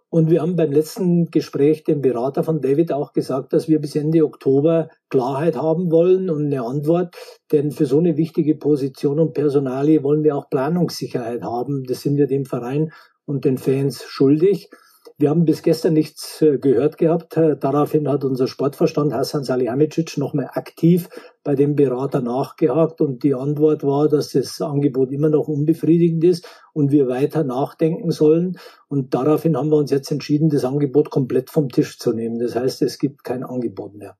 Und 0.09 0.29
wir 0.29 0.41
haben 0.41 0.55
beim 0.55 0.71
letzten 0.71 1.25
Gespräch 1.25 1.83
dem 1.83 2.01
Berater 2.01 2.43
von 2.43 2.61
David 2.61 2.93
auch 2.93 3.11
gesagt, 3.11 3.53
dass 3.53 3.67
wir 3.67 3.79
bis 3.79 3.95
Ende 3.95 4.23
Oktober 4.23 4.89
Klarheit 5.09 5.57
haben 5.57 5.91
wollen 5.91 6.29
und 6.29 6.45
eine 6.45 6.63
Antwort. 6.63 7.15
Denn 7.51 7.71
für 7.71 7.85
so 7.85 7.99
eine 7.99 8.15
wichtige 8.15 8.55
Position 8.55 9.19
und 9.19 9.33
Personalie 9.33 10.03
wollen 10.03 10.23
wir 10.23 10.35
auch 10.35 10.49
Planungssicherheit 10.49 11.43
haben. 11.43 11.83
Das 11.83 12.01
sind 12.01 12.17
wir 12.17 12.27
dem 12.27 12.45
Verein 12.45 12.91
und 13.25 13.45
den 13.45 13.57
Fans 13.57 14.03
schuldig. 14.03 14.69
Wir 15.17 15.29
haben 15.29 15.45
bis 15.45 15.61
gestern 15.61 15.93
nichts 15.93 16.41
äh, 16.41 16.57
gehört 16.57 16.97
gehabt. 16.97 17.37
Äh, 17.37 17.55
Daraufhin 17.57 18.09
hat 18.09 18.25
unser 18.25 18.47
Sportverstand 18.47 19.13
Hassan 19.13 19.45
Salihamidzic 19.45 20.17
nochmal 20.17 20.49
aktiv 20.53 21.07
bei 21.41 21.55
dem 21.55 21.75
Berater 21.75 22.19
nachgehakt 22.19 22.99
und 22.99 23.23
die 23.23 23.33
Antwort 23.33 23.83
war, 23.83 24.09
dass 24.09 24.31
das 24.31 24.59
Angebot 24.59 25.11
immer 25.11 25.29
noch 25.29 25.47
unbefriedigend 25.47 26.23
ist 26.25 26.45
und 26.73 26.91
wir 26.91 27.07
weiter 27.07 27.45
nachdenken 27.45 28.11
sollen. 28.11 28.59
Und 28.89 29.13
daraufhin 29.13 29.55
haben 29.55 29.69
wir 29.69 29.77
uns 29.77 29.91
jetzt 29.91 30.11
entschieden, 30.11 30.49
das 30.49 30.65
Angebot 30.65 31.11
komplett 31.11 31.49
vom 31.49 31.69
Tisch 31.69 31.97
zu 31.97 32.11
nehmen. 32.11 32.39
Das 32.39 32.55
heißt, 32.55 32.81
es 32.81 32.99
gibt 32.99 33.23
kein 33.23 33.45
Angebot 33.45 33.95
mehr. 33.95 34.17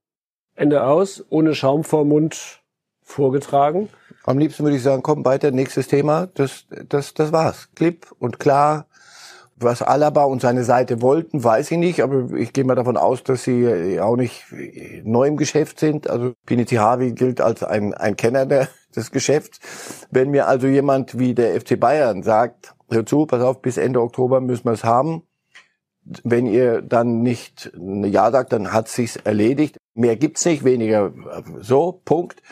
Ende 0.54 0.82
aus, 0.84 1.22
ohne 1.28 1.54
Schaum 1.54 1.84
vor 1.84 2.06
Mund 2.06 2.62
vorgetragen. 3.02 3.90
Am 4.24 4.38
liebsten 4.38 4.64
würde 4.64 4.76
ich 4.76 4.82
sagen, 4.82 5.02
komm 5.02 5.26
weiter, 5.26 5.50
nächstes 5.50 5.88
Thema. 5.88 6.28
Das, 6.32 6.64
das, 6.88 7.12
das 7.12 7.32
war's. 7.32 7.68
Klipp 7.74 8.06
und 8.18 8.38
klar. 8.38 8.86
Was 9.58 9.80
Alaba 9.80 10.24
und 10.24 10.42
seine 10.42 10.64
Seite 10.64 11.00
wollten, 11.00 11.42
weiß 11.42 11.70
ich 11.70 11.78
nicht, 11.78 12.02
aber 12.02 12.36
ich 12.36 12.52
gehe 12.52 12.64
mal 12.64 12.74
davon 12.74 12.98
aus, 12.98 13.24
dass 13.24 13.44
sie 13.44 13.98
auch 14.00 14.16
nicht 14.16 14.44
neu 15.02 15.28
im 15.28 15.38
Geschäft 15.38 15.80
sind. 15.80 16.10
Also 16.10 16.34
Piniti 16.44 16.76
Harvey 16.76 17.12
gilt 17.12 17.40
als 17.40 17.62
ein, 17.62 17.94
ein 17.94 18.16
Kenner 18.16 18.44
der, 18.44 18.68
des 18.96 19.10
Geschäfts. 19.10 19.58
Wenn 20.10 20.30
mir 20.30 20.46
also 20.46 20.66
jemand 20.66 21.18
wie 21.18 21.34
der 21.34 21.58
FC 21.58 21.80
Bayern 21.80 22.22
sagt, 22.22 22.74
hör 22.90 23.06
zu, 23.06 23.24
pass 23.24 23.42
auf, 23.42 23.62
bis 23.62 23.78
Ende 23.78 24.02
Oktober 24.02 24.40
müssen 24.42 24.66
wir 24.66 24.72
es 24.72 24.84
haben. 24.84 25.22
Wenn 26.22 26.46
ihr 26.46 26.82
dann 26.82 27.22
nicht 27.22 27.72
ein 27.74 28.04
Ja 28.04 28.30
sagt, 28.30 28.52
dann 28.52 28.72
hat 28.72 28.88
sich's 28.88 29.16
erledigt. 29.16 29.78
Mehr 29.94 30.16
gibt's 30.16 30.44
nicht, 30.44 30.64
weniger 30.64 31.12
so, 31.60 32.00
Punkt. 32.04 32.42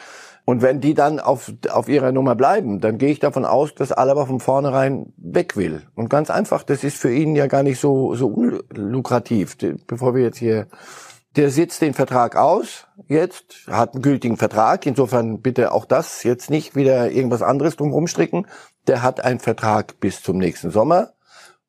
Und 0.46 0.61
wenn 0.61 0.81
die 0.81 0.93
dann 0.93 1.20
auf, 1.20 1.50
auf 1.70 1.88
ihrer 1.88 2.12
Nummer 2.12 2.35
bleiben, 2.35 2.81
dann 2.81 2.99
gehe 2.99 3.11
ich 3.11 3.19
davon 3.19 3.46
aus, 3.46 3.75
dass 3.75 3.93
Alaba 3.93 4.27
von 4.27 4.41
vornherein 4.41 5.13
weg 5.17 5.56
will. 5.56 5.82
Und 5.94 6.10
ganz 6.10 6.29
einfach, 6.29 6.63
das 6.63 6.84
ist 6.84 6.98
für 6.98 7.13
ihn 7.13 7.34
ja 7.34 7.46
gar 7.46 7.63
nicht 7.63 7.81
so, 7.81 8.15
so 8.15 8.29
unlukrativ. 8.29 9.56
Bevor 9.86 10.15
wir 10.15 10.22
jetzt 10.22 10.39
hier, 10.39 10.67
der 11.36 11.51
sitzt 11.51 11.81
den 11.81 11.94
Vertrag 11.94 12.36
aus, 12.36 12.86
jetzt, 13.08 13.67
hat 13.69 13.94
einen 13.94 14.03
gültigen 14.03 14.36
Vertrag. 14.36 14.84
Insofern 14.84 15.41
bitte 15.41 15.72
auch 15.72 15.86
das 15.86 16.22
jetzt 16.24 16.51
nicht 16.51 16.77
wieder 16.77 17.10
irgendwas 17.10 17.43
anderes 17.43 17.77
drum 17.77 18.06
stricken. 18.06 18.46
Der 18.86 19.03
hat 19.03 19.24
einen 19.24 19.41
Vertrag 19.41 19.98
bis 19.98 20.22
zum 20.22 20.36
nächsten 20.36 20.70
Sommer. 20.70 21.15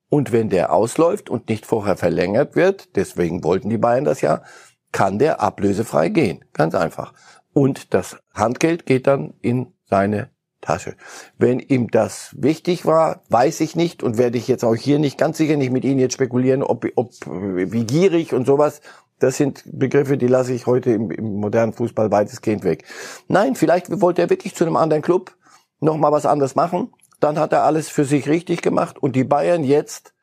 Und 0.09 0.31
wenn 0.31 0.49
der 0.49 0.73
ausläuft 0.73 1.29
und 1.29 1.49
nicht 1.49 1.65
vorher 1.65 1.97
verlängert 1.97 2.55
wird, 2.55 2.95
deswegen 2.95 3.43
wollten 3.43 3.69
die 3.69 3.77
Bayern 3.77 4.05
das 4.05 4.21
ja, 4.21 4.43
kann 4.91 5.17
der 5.17 5.41
ablösefrei 5.41 6.09
gehen. 6.09 6.45
Ganz 6.53 6.75
einfach. 6.75 7.13
Und 7.55 7.93
das 7.93 8.17
Handgeld 8.33 8.85
geht 8.85 9.07
dann 9.07 9.33
in 9.39 9.67
seine 9.85 10.29
Tasche. 10.59 10.97
Wenn 11.37 11.59
ihm 11.59 11.89
das 11.89 12.35
wichtig 12.37 12.85
war, 12.85 13.21
weiß 13.29 13.61
ich 13.61 13.77
nicht 13.77 14.03
und 14.03 14.17
werde 14.17 14.37
ich 14.37 14.49
jetzt 14.49 14.65
auch 14.65 14.75
hier 14.75 14.99
nicht 14.99 15.17
ganz 15.17 15.37
sicher 15.37 15.55
nicht 15.55 15.71
mit 15.71 15.85
Ihnen 15.85 15.99
jetzt 15.99 16.15
spekulieren, 16.15 16.63
ob, 16.63 16.85
ob 16.97 17.11
wie 17.25 17.85
gierig 17.85 18.33
und 18.33 18.45
sowas. 18.45 18.81
Das 19.19 19.37
sind 19.37 19.63
Begriffe, 19.71 20.17
die 20.17 20.27
lasse 20.27 20.53
ich 20.53 20.67
heute 20.67 20.91
im, 20.91 21.11
im 21.11 21.35
modernen 21.35 21.71
Fußball 21.71 22.11
weitestgehend 22.11 22.65
weg. 22.65 22.83
Nein, 23.29 23.55
vielleicht 23.55 24.01
wollte 24.01 24.23
er 24.23 24.29
wirklich 24.29 24.53
zu 24.53 24.65
einem 24.65 24.75
anderen 24.75 25.01
Club 25.01 25.33
noch 25.79 25.95
mal 25.95 26.11
was 26.11 26.25
anderes 26.25 26.55
machen. 26.55 26.91
Dann 27.21 27.39
hat 27.39 27.53
er 27.53 27.63
alles 27.63 27.87
für 27.87 28.03
sich 28.03 28.27
richtig 28.27 28.63
gemacht 28.63 28.97
und 29.01 29.15
die 29.15 29.23
Bayern 29.23 29.63
jetzt 29.63 30.13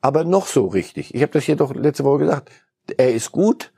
aber 0.00 0.24
noch 0.24 0.48
so 0.48 0.66
richtig. 0.66 1.14
Ich 1.14 1.22
habe 1.22 1.30
das 1.30 1.44
hier 1.44 1.54
doch 1.54 1.72
letzte 1.72 2.02
Woche 2.02 2.18
gesagt. 2.18 2.50
Er 2.96 3.14
ist 3.14 3.30
gut, 3.30 3.72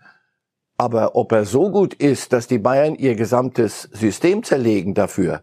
aber 0.77 1.17
ob 1.17 1.33
er 1.33 1.45
so 1.45 1.71
gut 1.71 1.95
ist, 1.95 2.33
dass 2.33 2.47
die 2.47 2.59
Bayern 2.59 2.95
ihr 2.95 3.15
gesamtes 3.15 3.83
System 3.93 4.43
zerlegen 4.43 4.95
dafür, 4.95 5.43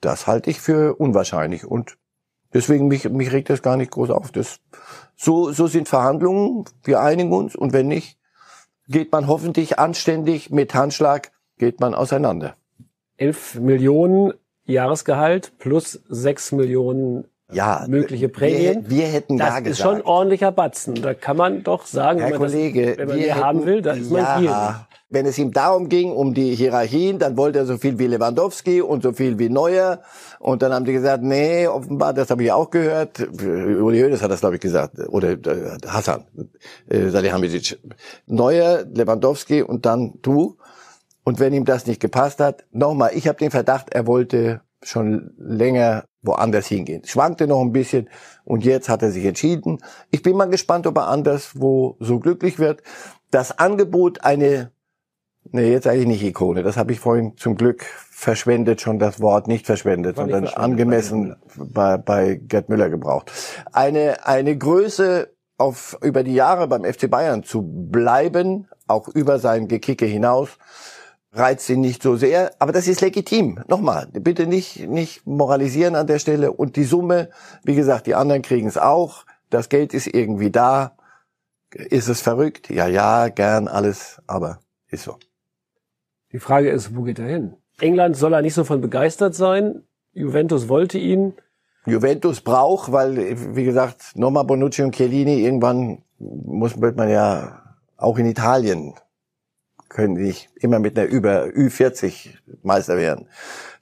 das 0.00 0.26
halte 0.26 0.50
ich 0.50 0.60
für 0.60 0.96
unwahrscheinlich. 0.96 1.64
Und 1.64 1.98
deswegen 2.52 2.88
mich, 2.88 3.08
mich 3.08 3.32
regt 3.32 3.50
das 3.50 3.62
gar 3.62 3.76
nicht 3.76 3.90
groß 3.90 4.10
auf. 4.10 4.30
Das, 4.32 4.60
so, 5.16 5.52
so 5.52 5.66
sind 5.66 5.88
Verhandlungen. 5.88 6.64
Wir 6.84 7.00
einigen 7.00 7.32
uns. 7.32 7.56
Und 7.56 7.72
wenn 7.72 7.88
nicht, 7.88 8.18
geht 8.88 9.12
man 9.12 9.26
hoffentlich 9.26 9.78
anständig 9.78 10.50
mit 10.50 10.74
Handschlag, 10.74 11.32
geht 11.58 11.80
man 11.80 11.94
auseinander. 11.94 12.56
11 13.16 13.56
Millionen 13.56 14.34
Jahresgehalt 14.64 15.52
plus 15.58 16.02
6 16.08 16.52
Millionen 16.52 17.24
Ja, 17.52 17.84
mögliche 17.88 18.28
Prämien. 18.28 18.84
Wir, 18.88 18.98
wir 18.98 19.06
hätten 19.06 19.38
das 19.38 19.58
ist 19.58 19.64
gesagt. 19.64 19.76
schon 19.90 20.02
ordentlicher 20.02 20.52
Batzen. 20.52 20.94
Da 20.94 21.14
kann 21.14 21.36
man 21.36 21.62
doch 21.62 21.86
sagen, 21.86 22.20
Herr 22.20 22.30
wenn 22.32 22.38
man, 22.40 22.50
Kollege, 22.50 22.86
das, 22.86 22.98
wenn 22.98 23.08
man 23.08 23.16
wir 23.16 23.24
die 23.24 23.32
haben 23.34 23.58
hätten- 23.58 23.66
will, 23.68 23.82
da 23.82 23.92
ist 23.92 24.10
man 24.10 24.20
ja, 24.22 24.38
gierig. 24.40 24.86
Wenn 25.14 25.26
es 25.26 25.36
ihm 25.36 25.52
darum 25.52 25.90
ging, 25.90 26.10
um 26.12 26.32
die 26.32 26.54
Hierarchien, 26.54 27.18
dann 27.18 27.36
wollte 27.36 27.58
er 27.58 27.66
so 27.66 27.76
viel 27.76 27.98
wie 27.98 28.06
Lewandowski 28.06 28.80
und 28.80 29.02
so 29.02 29.12
viel 29.12 29.38
wie 29.38 29.50
Neuer. 29.50 30.00
Und 30.38 30.62
dann 30.62 30.72
haben 30.72 30.86
die 30.86 30.94
gesagt, 30.94 31.22
nee, 31.22 31.66
offenbar, 31.68 32.14
das 32.14 32.30
habe 32.30 32.42
ich 32.44 32.50
auch 32.52 32.70
gehört. 32.70 33.20
Uli 33.20 34.00
Hoeneß 34.00 34.22
hat 34.22 34.30
das, 34.30 34.40
glaube 34.40 34.54
ich, 34.54 34.62
gesagt. 34.62 34.94
Oder 35.08 35.32
äh, 35.32 35.76
Hassan 35.86 36.24
äh, 36.88 37.08
Salihamidzic. 37.10 37.78
Neuer, 38.26 38.84
Lewandowski 38.90 39.62
und 39.62 39.84
dann 39.84 40.14
du. 40.22 40.56
Und 41.24 41.38
wenn 41.40 41.52
ihm 41.52 41.66
das 41.66 41.86
nicht 41.86 42.00
gepasst 42.00 42.40
hat, 42.40 42.64
nochmal, 42.72 43.10
ich 43.14 43.28
habe 43.28 43.38
den 43.38 43.50
Verdacht, 43.50 43.92
er 43.92 44.06
wollte 44.06 44.62
schon 44.82 45.34
länger 45.36 46.04
woanders 46.22 46.66
hingehen. 46.66 47.02
Schwankte 47.04 47.46
noch 47.46 47.60
ein 47.60 47.72
bisschen 47.72 48.08
und 48.44 48.64
jetzt 48.64 48.88
hat 48.88 49.02
er 49.02 49.10
sich 49.10 49.24
entschieden. 49.24 49.78
Ich 50.10 50.22
bin 50.22 50.36
mal 50.36 50.48
gespannt, 50.48 50.86
ob 50.86 50.96
er 50.96 51.08
anderswo 51.08 51.96
so 52.00 52.18
glücklich 52.20 52.58
wird. 52.58 52.82
Das 53.30 53.58
Angebot 53.58 54.24
eine 54.24 54.72
Nee, 55.50 55.72
jetzt 55.72 55.88
eigentlich 55.88 56.06
nicht 56.06 56.22
Ikone. 56.22 56.62
Das 56.62 56.76
habe 56.76 56.92
ich 56.92 57.00
vorhin 57.00 57.36
zum 57.36 57.56
Glück 57.56 57.82
verschwendet, 57.82 58.80
schon 58.80 59.00
das 59.00 59.20
Wort 59.20 59.48
nicht 59.48 59.66
verschwendet, 59.66 60.16
War 60.16 60.24
sondern 60.24 60.42
nicht 60.42 60.52
verschwendet 60.52 60.80
angemessen 60.80 61.36
bei, 61.56 61.96
bei 61.96 62.36
Gerd 62.36 62.68
Müller 62.68 62.88
gebraucht. 62.90 63.32
Eine, 63.72 64.24
eine 64.24 64.56
Größe 64.56 65.34
auf, 65.58 65.98
über 66.00 66.22
die 66.22 66.34
Jahre 66.34 66.68
beim 66.68 66.84
FC 66.84 67.10
Bayern 67.10 67.42
zu 67.42 67.62
bleiben, 67.62 68.68
auch 68.86 69.08
über 69.08 69.38
sein 69.38 69.66
Gekicke 69.66 70.06
hinaus, 70.06 70.58
reizt 71.32 71.68
ihn 71.70 71.80
nicht 71.80 72.02
so 72.02 72.16
sehr, 72.16 72.52
aber 72.58 72.72
das 72.72 72.86
ist 72.86 73.00
legitim. 73.00 73.60
Nochmal, 73.66 74.08
bitte 74.12 74.46
nicht, 74.46 74.88
nicht 74.88 75.26
moralisieren 75.26 75.96
an 75.96 76.06
der 76.06 76.18
Stelle. 76.18 76.52
Und 76.52 76.76
die 76.76 76.84
Summe, 76.84 77.30
wie 77.64 77.74
gesagt, 77.74 78.06
die 78.06 78.14
anderen 78.14 78.42
kriegen 78.42 78.68
es 78.68 78.76
auch. 78.76 79.24
Das 79.50 79.68
Geld 79.68 79.94
ist 79.94 80.06
irgendwie 80.06 80.50
da. 80.50 80.96
Ist 81.74 82.08
es 82.08 82.20
verrückt? 82.20 82.68
Ja, 82.68 82.86
ja, 82.86 83.28
gern 83.28 83.66
alles, 83.66 84.20
aber 84.26 84.60
ist 84.88 85.04
so. 85.04 85.16
Die 86.32 86.38
Frage 86.38 86.70
ist, 86.70 86.94
wo 86.94 87.02
geht 87.02 87.18
er 87.18 87.26
hin? 87.26 87.54
England 87.80 88.16
soll 88.16 88.34
er 88.34 88.42
nicht 88.42 88.54
so 88.54 88.64
von 88.64 88.80
begeistert 88.80 89.34
sein. 89.34 89.82
Juventus 90.12 90.68
wollte 90.68 90.98
ihn. 90.98 91.34
Juventus 91.86 92.42
braucht, 92.42 92.92
weil, 92.92 93.56
wie 93.56 93.64
gesagt, 93.64 94.12
nochmal 94.14 94.44
Bonucci 94.44 94.82
und 94.82 94.94
Chiellini, 94.94 95.40
irgendwann 95.40 96.02
muss 96.18 96.76
man 96.76 97.08
ja 97.08 97.62
auch 97.96 98.18
in 98.18 98.26
Italien 98.26 98.94
können 99.92 100.14
nicht 100.14 100.50
immer 100.56 100.78
mit 100.78 100.98
einer 100.98 101.08
über 101.08 101.44
Ü40 101.44 102.30
Meister 102.62 102.96
werden. 102.96 103.28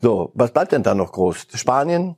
So, 0.01 0.33
was 0.35 0.51
bleibt 0.51 0.73
denn 0.73 0.83
da 0.83 0.95
noch 0.95 1.13
groß? 1.13 1.47
Spanien, 1.55 2.17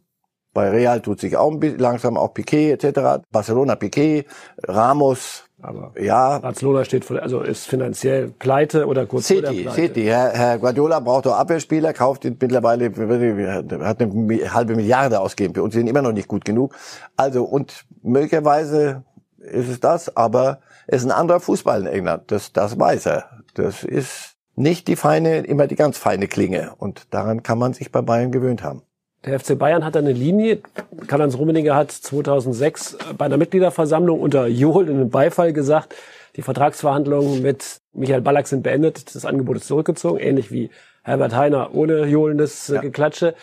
bei 0.52 0.70
Real 0.70 1.00
tut 1.00 1.20
sich 1.20 1.36
auch 1.36 1.50
ein 1.50 1.60
bisschen 1.60 1.78
langsam, 1.78 2.16
auch 2.16 2.34
Piquet 2.34 2.72
etc. 2.72 3.24
Barcelona 3.30 3.76
Piquet, 3.76 4.26
Ramos, 4.64 5.44
aber 5.60 5.92
ja. 6.00 6.38
Barcelona 6.40 6.84
steht 6.84 7.04
vor, 7.04 7.22
also 7.22 7.40
ist 7.40 7.66
finanziell 7.66 8.32
pleite 8.38 8.86
oder 8.86 9.06
kurz 9.06 9.28
City, 9.28 9.42
vor 9.42 9.52
der 9.52 9.62
Pleite. 9.62 9.80
City. 9.80 10.04
Herr, 10.04 10.30
Herr 10.32 10.58
Guardiola 10.58 11.00
braucht 11.00 11.26
doch 11.26 11.36
Abwehrspieler, 11.36 11.92
kauft 11.92 12.24
ihn 12.24 12.36
mittlerweile, 12.40 12.90
hat 12.90 14.02
eine 14.02 14.54
halbe 14.54 14.74
Milliarde 14.74 15.20
ausgegeben. 15.20 15.54
Für 15.54 15.62
uns 15.62 15.74
sind 15.74 15.86
immer 15.86 16.02
noch 16.02 16.12
nicht 16.12 16.28
gut 16.28 16.44
genug. 16.44 16.74
Also, 17.16 17.44
und 17.44 17.84
möglicherweise 18.02 19.04
ist 19.38 19.68
es 19.68 19.80
das, 19.80 20.16
aber 20.16 20.60
es 20.86 21.02
ist 21.02 21.10
ein 21.10 21.16
anderer 21.16 21.40
Fußball 21.40 21.80
in 21.82 21.86
England. 21.86 22.30
Das, 22.30 22.52
das 22.52 22.78
weiß 22.78 23.06
er. 23.06 23.41
Das 23.54 23.84
ist 23.84 24.34
nicht 24.54 24.88
die 24.88 24.96
feine, 24.96 25.40
immer 25.40 25.66
die 25.66 25.76
ganz 25.76 25.98
feine 25.98 26.28
Klinge. 26.28 26.74
Und 26.78 27.06
daran 27.10 27.42
kann 27.42 27.58
man 27.58 27.72
sich 27.74 27.90
bei 27.90 28.02
Bayern 28.02 28.32
gewöhnt 28.32 28.62
haben. 28.62 28.82
Der 29.24 29.38
FC 29.38 29.56
Bayern 29.56 29.84
hat 29.84 29.96
eine 29.96 30.12
Linie. 30.12 30.60
Karl-Heinz 31.06 31.36
Rummenigge 31.36 31.74
hat 31.74 31.92
2006 31.92 32.98
bei 33.16 33.24
einer 33.24 33.36
Mitgliederversammlung 33.36 34.20
unter 34.20 34.46
johlendem 34.46 35.10
Beifall 35.10 35.52
gesagt, 35.52 35.94
die 36.34 36.42
Vertragsverhandlungen 36.42 37.42
mit 37.42 37.80
Michael 37.92 38.22
Ballack 38.22 38.48
sind 38.48 38.62
beendet, 38.62 39.14
das 39.14 39.24
Angebot 39.24 39.58
ist 39.58 39.66
zurückgezogen, 39.66 40.18
ähnlich 40.18 40.50
wie 40.50 40.70
Herbert 41.02 41.34
Heiner 41.36 41.74
ohne 41.74 42.06
johlendes 42.06 42.68
ja. 42.68 42.80
Geklatsche 42.80 43.34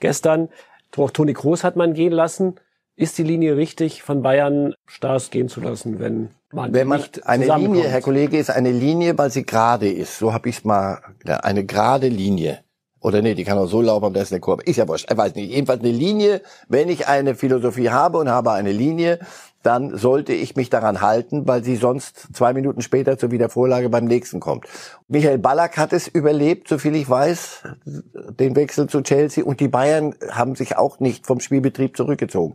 gestern. 0.00 0.48
Auch 0.96 1.10
Toni 1.10 1.34
Kroos 1.34 1.64
hat 1.64 1.76
man 1.76 1.92
gehen 1.92 2.12
lassen. 2.12 2.54
Ist 2.94 3.18
die 3.18 3.22
Linie 3.22 3.58
richtig, 3.58 4.02
von 4.02 4.22
Bayern 4.22 4.74
Stars 4.86 5.30
gehen 5.30 5.50
zu 5.50 5.60
lassen, 5.60 5.98
wenn 5.98 6.30
man 6.56 6.74
Wenn 6.74 6.88
man 6.88 7.02
eine 7.24 7.56
Linie, 7.56 7.88
Herr 7.88 8.00
Kollege, 8.00 8.38
ist 8.38 8.50
eine 8.50 8.72
Linie, 8.72 9.16
weil 9.16 9.30
sie 9.30 9.46
gerade 9.46 9.88
ist. 9.88 10.18
So 10.18 10.32
habe 10.32 10.48
ich 10.48 10.58
es 10.58 10.64
mal, 10.64 10.98
ja, 11.24 11.36
eine 11.36 11.64
gerade 11.64 12.08
Linie. 12.08 12.64
Oder 13.00 13.22
nee, 13.22 13.34
die 13.34 13.44
kann 13.44 13.58
auch 13.58 13.68
so 13.68 13.80
laufen, 13.80 14.12
da 14.14 14.22
ist 14.22 14.32
eine 14.32 14.40
Kurve. 14.40 14.64
Ist 14.64 14.76
ja 14.76 14.88
wurscht, 14.88 15.06
ich 15.08 15.16
weiß 15.16 15.34
nicht. 15.36 15.52
Jedenfalls 15.52 15.80
eine 15.80 15.92
Linie, 15.92 16.42
wenn 16.68 16.88
ich 16.88 17.06
eine 17.06 17.36
Philosophie 17.36 17.90
habe 17.90 18.18
und 18.18 18.28
habe 18.28 18.50
eine 18.50 18.72
Linie, 18.72 19.20
dann 19.62 19.96
sollte 19.96 20.32
ich 20.32 20.56
mich 20.56 20.70
daran 20.70 21.00
halten, 21.00 21.46
weil 21.46 21.62
sie 21.62 21.76
sonst 21.76 22.34
zwei 22.34 22.52
Minuten 22.52 22.82
später 22.82 23.18
zur 23.18 23.30
Wiedervorlage 23.30 23.90
beim 23.90 24.06
nächsten 24.06 24.40
kommt. 24.40 24.66
Michael 25.08 25.38
Ballack 25.38 25.76
hat 25.76 25.92
es 25.92 26.08
überlebt, 26.08 26.68
soviel 26.68 26.96
ich 26.96 27.08
weiß, 27.08 27.64
den 27.84 28.56
Wechsel 28.56 28.88
zu 28.88 29.02
Chelsea 29.02 29.44
und 29.44 29.60
die 29.60 29.68
Bayern 29.68 30.14
haben 30.30 30.54
sich 30.54 30.76
auch 30.76 30.98
nicht 30.98 31.26
vom 31.26 31.40
Spielbetrieb 31.40 31.96
zurückgezogen. 31.96 32.54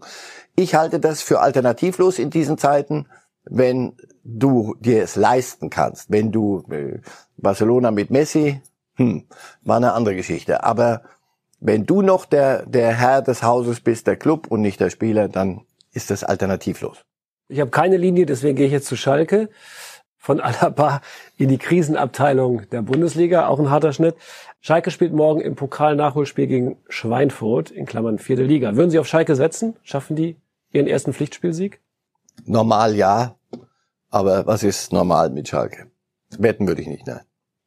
Ich 0.55 0.75
halte 0.75 1.00
das 1.00 1.22
für 1.22 1.39
alternativlos 1.39 2.17
in 2.17 2.29
diesen 2.29 2.58
Zeiten, 2.58 3.08
wenn 3.45 3.93
du 4.24 4.75
dir 4.79 5.03
es 5.03 5.15
leisten 5.15 5.69
kannst, 5.69 6.12
wenn 6.12 6.31
du 6.31 6.63
äh, 6.71 7.00
Barcelona 7.38 7.91
mit 7.91 8.12
Messi, 8.12 8.62
hm, 8.95 9.27
war 9.63 9.77
eine 9.77 9.93
andere 9.93 10.15
Geschichte. 10.15 10.63
Aber 10.63 11.03
wenn 11.60 11.86
du 11.86 12.01
noch 12.01 12.25
der, 12.25 12.65
der 12.65 12.93
Herr 12.93 13.21
des 13.21 13.43
Hauses 13.43 13.81
bist, 13.81 14.07
der 14.07 14.15
Club 14.15 14.48
und 14.48 14.62
nicht 14.62 14.79
der 14.79 14.89
Spieler, 14.89 15.27
dann 15.27 15.62
ist 15.93 16.10
das 16.10 16.24
alternativlos. 16.24 17.03
Ich 17.48 17.60
habe 17.60 17.71
keine 17.71 17.98
Linie, 17.98 18.25
deswegen 18.25 18.55
gehe 18.55 18.65
ich 18.65 18.71
jetzt 18.71 18.88
zu 18.88 18.95
Schalke. 18.95 19.50
Von 20.17 20.39
Alaba 20.39 21.01
in 21.38 21.50
die 21.50 21.57
Krisenabteilung 21.57 22.69
der 22.69 22.83
Bundesliga, 22.83 23.48
auch 23.48 23.60
ein 23.60 23.71
harter 23.71 23.91
Schnitt. 23.91 24.15
Schalke 24.60 24.91
spielt 24.91 25.13
morgen 25.13 25.41
im 25.41 25.55
Pokal-Nachholspiel 25.55 26.45
gegen 26.45 26.77
Schweinfurt, 26.89 27.71
in 27.71 27.88
Klammern 27.88 28.19
vierte 28.19 28.43
Liga. 28.43 28.75
Würden 28.75 28.91
Sie 28.91 29.00
auf 29.00 29.07
Schalke 29.07 29.36
setzen? 29.36 29.75
Schaffen 29.81 30.15
die 30.15 30.38
ihren 30.71 30.88
ersten 30.88 31.13
Pflichtspielsieg? 31.13 31.81
Normal 32.46 32.96
ja, 32.96 33.36
aber 34.10 34.46
was 34.46 34.64
ist 34.64 34.92
normal 34.92 35.30
mit 35.30 35.48
Schalke? 35.48 35.88
Wetten 36.38 36.68
würde 36.68 36.82
ich 36.82 36.88
nicht, 36.88 37.08
nein. 37.08 37.22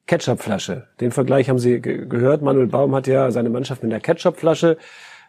Ketchupflasche. 0.06 0.88
Den 1.00 1.12
Vergleich 1.12 1.48
haben 1.48 1.58
Sie 1.58 1.80
ge 1.80 2.06
gehört. 2.06 2.42
Manuel 2.42 2.66
Baum 2.66 2.94
hat 2.94 3.06
ja 3.06 3.30
seine 3.30 3.48
Mannschaft 3.48 3.82
mit 3.82 3.92
der 3.92 4.00
Ketchupflasche 4.00 4.76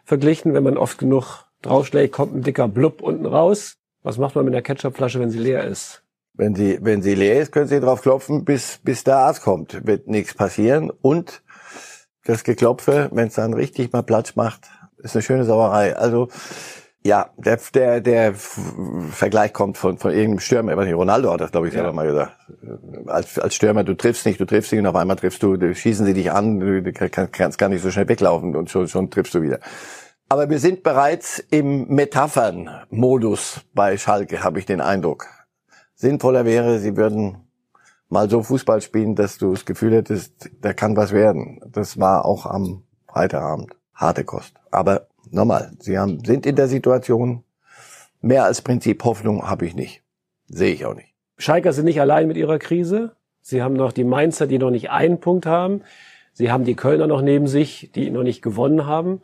verglichen. 0.04 0.52
Wenn 0.52 0.64
man 0.64 0.76
oft 0.76 0.98
genug 0.98 1.44
draufschlägt, 1.62 2.12
kommt 2.12 2.34
ein 2.34 2.42
dicker 2.42 2.68
Blub 2.68 3.00
unten 3.00 3.26
raus. 3.26 3.76
Was 4.02 4.18
macht 4.18 4.34
man 4.34 4.44
mit 4.44 4.54
der 4.54 4.62
Ketchupflasche, 4.62 5.18
wenn 5.18 5.30
sie 5.30 5.38
leer 5.38 5.64
ist? 5.64 6.02
Wenn 6.34 6.54
sie, 6.54 6.78
wenn 6.82 7.00
sie 7.00 7.14
leer 7.14 7.40
ist, 7.40 7.50
können 7.50 7.66
Sie 7.66 7.80
drauf 7.80 8.02
klopfen, 8.02 8.44
bis, 8.44 8.78
bis 8.82 9.04
der 9.04 9.16
Arzt 9.16 9.42
kommt. 9.42 9.86
Wird 9.86 10.06
nichts 10.06 10.34
passieren. 10.34 10.90
Und 11.00 11.42
das 12.24 12.44
Geklopfe, 12.44 13.08
wenn 13.12 13.28
es 13.28 13.34
dann 13.34 13.54
richtig 13.54 13.92
mal 13.92 14.02
Platz 14.02 14.36
macht, 14.36 14.68
ist 14.98 15.16
eine 15.16 15.22
schöne 15.22 15.44
Sauerei. 15.44 15.96
Also 15.96 16.28
ja, 17.06 17.30
der, 17.36 17.58
der, 17.72 18.00
der 18.00 18.34
Vergleich 18.34 19.52
kommt 19.52 19.78
von, 19.78 19.98
von 19.98 20.10
irgendeinem 20.10 20.40
Stürmer. 20.40 20.72
Ich 20.72 20.78
weiß 20.78 20.86
nicht, 20.86 20.94
Ronaldo 20.94 21.32
hat 21.32 21.40
das, 21.40 21.52
glaube 21.52 21.68
ich, 21.68 21.72
selber 21.72 21.88
ja. 21.88 21.94
mal 21.94 22.06
gesagt. 22.06 22.32
Als, 23.06 23.38
als 23.38 23.54
Stürmer, 23.54 23.84
du 23.84 23.94
triffst 23.94 24.26
nicht, 24.26 24.40
du 24.40 24.44
triffst 24.44 24.72
nicht 24.72 24.80
und 24.80 24.86
auf 24.86 24.96
einmal 24.96 25.16
triffst 25.16 25.42
du, 25.42 25.56
schießen 25.74 26.04
sie 26.04 26.14
dich 26.14 26.32
an, 26.32 26.60
du 26.60 26.92
kannst 26.92 27.58
gar 27.58 27.68
nicht 27.68 27.82
so 27.82 27.90
schnell 27.90 28.08
weglaufen 28.08 28.56
und 28.56 28.70
schon, 28.70 28.88
schon 28.88 29.10
triffst 29.10 29.34
du 29.34 29.42
wieder. 29.42 29.60
Aber 30.28 30.50
wir 30.50 30.58
sind 30.58 30.82
bereits 30.82 31.38
im 31.50 31.86
Metaphern-Modus 31.86 33.60
bei 33.74 33.96
Schalke, 33.96 34.42
habe 34.42 34.58
ich 34.58 34.66
den 34.66 34.80
Eindruck. 34.80 35.26
Sinnvoller 35.94 36.44
wäre, 36.44 36.80
sie 36.80 36.96
würden 36.96 37.46
mal 38.08 38.28
so 38.28 38.42
Fußball 38.42 38.80
spielen, 38.80 39.14
dass 39.14 39.38
du 39.38 39.52
das 39.52 39.64
Gefühl 39.64 39.94
hättest, 39.94 40.50
da 40.60 40.72
kann 40.72 40.96
was 40.96 41.12
werden. 41.12 41.60
Das 41.70 41.98
war 41.98 42.24
auch 42.24 42.46
am 42.46 42.82
Freitagabend. 43.08 43.76
Harte 43.94 44.24
Kost. 44.24 44.54
Aber 44.70 45.06
Nochmal, 45.30 45.72
Sie 45.80 45.98
haben, 45.98 46.24
sind 46.24 46.46
in 46.46 46.56
der 46.56 46.68
Situation, 46.68 47.44
mehr 48.20 48.44
als 48.44 48.62
Prinzip 48.62 49.04
Hoffnung 49.04 49.48
habe 49.48 49.66
ich 49.66 49.74
nicht. 49.74 50.02
Sehe 50.48 50.72
ich 50.72 50.84
auch 50.84 50.94
nicht. 50.94 51.12
Schalker 51.38 51.72
sind 51.72 51.84
nicht 51.84 52.00
allein 52.00 52.28
mit 52.28 52.36
ihrer 52.36 52.58
Krise. 52.58 53.16
Sie 53.42 53.62
haben 53.62 53.74
noch 53.74 53.92
die 53.92 54.04
Mainzer, 54.04 54.46
die 54.46 54.58
noch 54.58 54.70
nicht 54.70 54.90
einen 54.90 55.20
Punkt 55.20 55.46
haben. 55.46 55.82
Sie 56.32 56.50
haben 56.50 56.64
die 56.64 56.74
Kölner 56.74 57.06
noch 57.06 57.22
neben 57.22 57.46
sich, 57.46 57.90
die 57.94 58.10
noch 58.10 58.22
nicht 58.22 58.42
gewonnen 58.42 58.86
haben. 58.86 59.22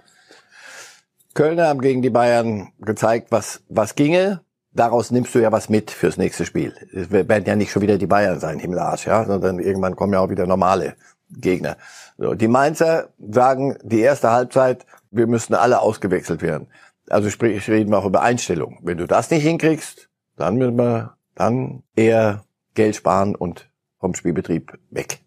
Kölner 1.35 1.67
haben 1.69 1.81
gegen 1.81 2.03
die 2.03 2.11
Bayern 2.11 2.73
gezeigt, 2.81 3.29
was, 3.31 3.63
was 3.69 3.95
ginge. 3.95 4.43
Daraus 4.75 5.11
nimmst 5.11 5.35
du 5.35 5.39
ja 5.39 5.53
was 5.53 5.69
mit 5.69 5.91
fürs 5.91 6.17
nächste 6.17 6.47
Spiel. 6.47 6.75
Es 6.93 7.11
werden 7.11 7.45
ja 7.47 7.57
nicht 7.57 7.71
schon 7.71 7.83
wieder 7.83 7.99
die 7.99 8.07
Bayern 8.07 8.41
sein, 8.41 8.59
Himmelarsch, 8.59 9.07
ja, 9.07 9.25
sondern 9.25 9.59
irgendwann 9.59 9.97
kommen 9.97 10.15
ja 10.15 10.21
auch 10.21 10.31
wieder 10.31 10.47
normale 10.47 10.95
Gegner. 11.31 11.77
So, 12.23 12.35
die 12.35 12.47
Mainzer 12.47 13.09
sagen, 13.19 13.77
die 13.83 13.99
erste 13.99 14.31
Halbzeit 14.31 14.87
wir 15.11 15.27
müssen 15.27 15.55
alle 15.55 15.81
ausgewechselt 15.81 16.41
werden. 16.41 16.69
Also 17.11 17.31
sprich, 17.31 17.69
reden 17.69 17.91
wir 17.91 17.99
auch 17.99 18.07
über 18.07 18.23
Einstellung. 18.23 18.79
Wenn 18.81 18.97
du 18.97 19.09
das 19.09 19.29
nicht 19.33 19.43
hinkriegst, 19.43 20.09
dann 20.37 20.55
müssen 20.55 20.77
wir 20.77 21.17
dann 21.35 21.83
eher 21.97 22.45
Geld 22.75 22.95
sparen 22.95 23.35
und 23.35 23.69
vom 23.99 24.15
Spielbetrieb 24.15 24.79
weg. 24.91 25.19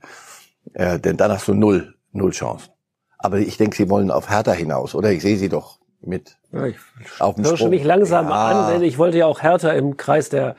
Äh, 0.74 0.98
denn 0.98 1.18
dann 1.18 1.34
hast 1.34 1.50
du 1.50 1.54
null, 1.54 1.96
null 2.14 2.32
Chancen. 2.32 2.72
Aber 3.18 3.40
ich 3.40 3.58
denke, 3.58 3.76
sie 3.76 3.90
wollen 3.90 4.10
auf 4.10 4.30
Hertha 4.30 4.54
hinaus, 4.54 4.96
oder? 4.96 5.12
Ich 5.12 5.22
sehe 5.22 5.36
sie 5.36 5.50
doch 5.50 5.80
mit 6.00 6.38
ja, 6.54 6.66
ich 6.68 6.78
auf 7.20 7.36
dem 7.36 7.44
Sprung. 7.44 7.72
mich 7.72 7.84
langsam 7.84 8.30
ja. 8.30 8.68
an, 8.68 8.74
denn 8.74 8.84
ich 8.84 8.98
wollte 8.98 9.18
ja 9.18 9.26
auch 9.26 9.42
Hertha 9.42 9.72
im 9.72 9.98
Kreis 9.98 10.30
der 10.30 10.56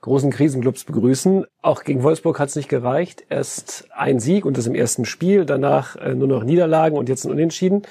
großen 0.00 0.30
Krisenclubs 0.30 0.84
begrüßen. 0.84 1.46
Auch 1.62 1.84
gegen 1.84 2.02
Wolfsburg 2.02 2.38
hat 2.38 2.48
es 2.48 2.56
nicht 2.56 2.68
gereicht. 2.68 3.24
Erst 3.28 3.88
ein 3.94 4.20
Sieg 4.20 4.44
und 4.44 4.56
das 4.56 4.66
im 4.66 4.74
ersten 4.74 5.04
Spiel, 5.04 5.44
danach 5.44 5.96
äh, 5.96 6.14
nur 6.14 6.28
noch 6.28 6.44
Niederlagen 6.44 6.96
und 6.96 7.08
jetzt 7.08 7.24
ein 7.24 7.30
Unentschieden. 7.30 7.82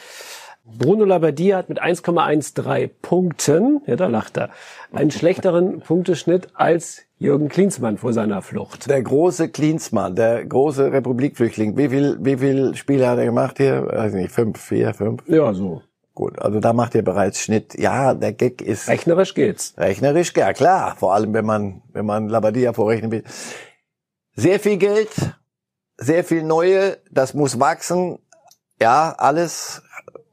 Bruno 0.77 1.03
Labbadia 1.03 1.57
hat 1.57 1.69
mit 1.69 1.81
1,13 1.81 2.89
Punkten, 3.01 3.81
ja, 3.87 3.95
da 3.95 4.07
lacht 4.07 4.37
er, 4.37 4.49
einen 4.91 5.11
schlechteren 5.11 5.79
Punkteschnitt 5.87 6.49
als 6.53 7.03
Jürgen 7.17 7.49
Klinsmann 7.49 7.97
vor 7.97 8.13
seiner 8.13 8.41
Flucht. 8.41 8.89
Der 8.89 9.01
große 9.01 9.49
Klinsmann, 9.49 10.15
der 10.15 10.45
große 10.45 10.91
Republikflüchtling. 10.91 11.75
Wie 11.75 11.89
viel, 11.89 12.17
wie 12.21 12.37
viel 12.37 12.75
Spiele 12.75 13.07
hat 13.07 13.17
er 13.17 13.25
gemacht 13.25 13.57
hier? 13.57 13.87
Weiß 13.87 14.13
nicht, 14.13 14.31
fünf, 14.31 14.59
vier, 14.59 14.93
fünf? 14.93 15.27
Ja, 15.27 15.53
so. 15.53 15.81
Gut, 16.19 16.37
also 16.39 16.59
da 16.59 16.73
macht 16.73 16.95
er 16.95 17.01
bereits 17.01 17.39
Schnitt. 17.39 17.79
Ja, 17.79 18.13
der 18.13 18.33
Gag 18.33 18.61
ist... 18.61 18.89
Rechnerisch 18.89 19.33
geht's. 19.33 19.73
Rechnerisch, 19.77 20.33
ja 20.35 20.51
klar. 20.51 20.97
Vor 20.97 21.13
allem, 21.13 21.33
wenn 21.33 21.45
man, 21.45 21.81
wenn 21.93 22.05
man 22.05 22.27
Labadia 22.27 22.73
vorrechnen 22.73 23.09
will. 23.09 23.23
Sehr 24.35 24.59
viel 24.59 24.75
Geld, 24.75 25.07
sehr 25.95 26.25
viel 26.25 26.43
Neue, 26.43 26.97
das 27.09 27.33
muss 27.33 27.61
wachsen. 27.61 28.19
Ja, 28.81 29.15
alles 29.17 29.81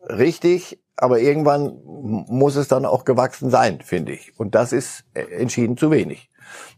richtig, 0.08 0.82
aber 0.96 1.20
irgendwann 1.20 1.78
muss 1.84 2.56
es 2.56 2.66
dann 2.66 2.84
auch 2.84 3.04
gewachsen 3.04 3.50
sein, 3.50 3.80
finde 3.80 4.10
ich. 4.10 4.36
Und 4.40 4.56
das 4.56 4.72
ist 4.72 5.04
entschieden 5.14 5.76
zu 5.76 5.92
wenig. 5.92 6.30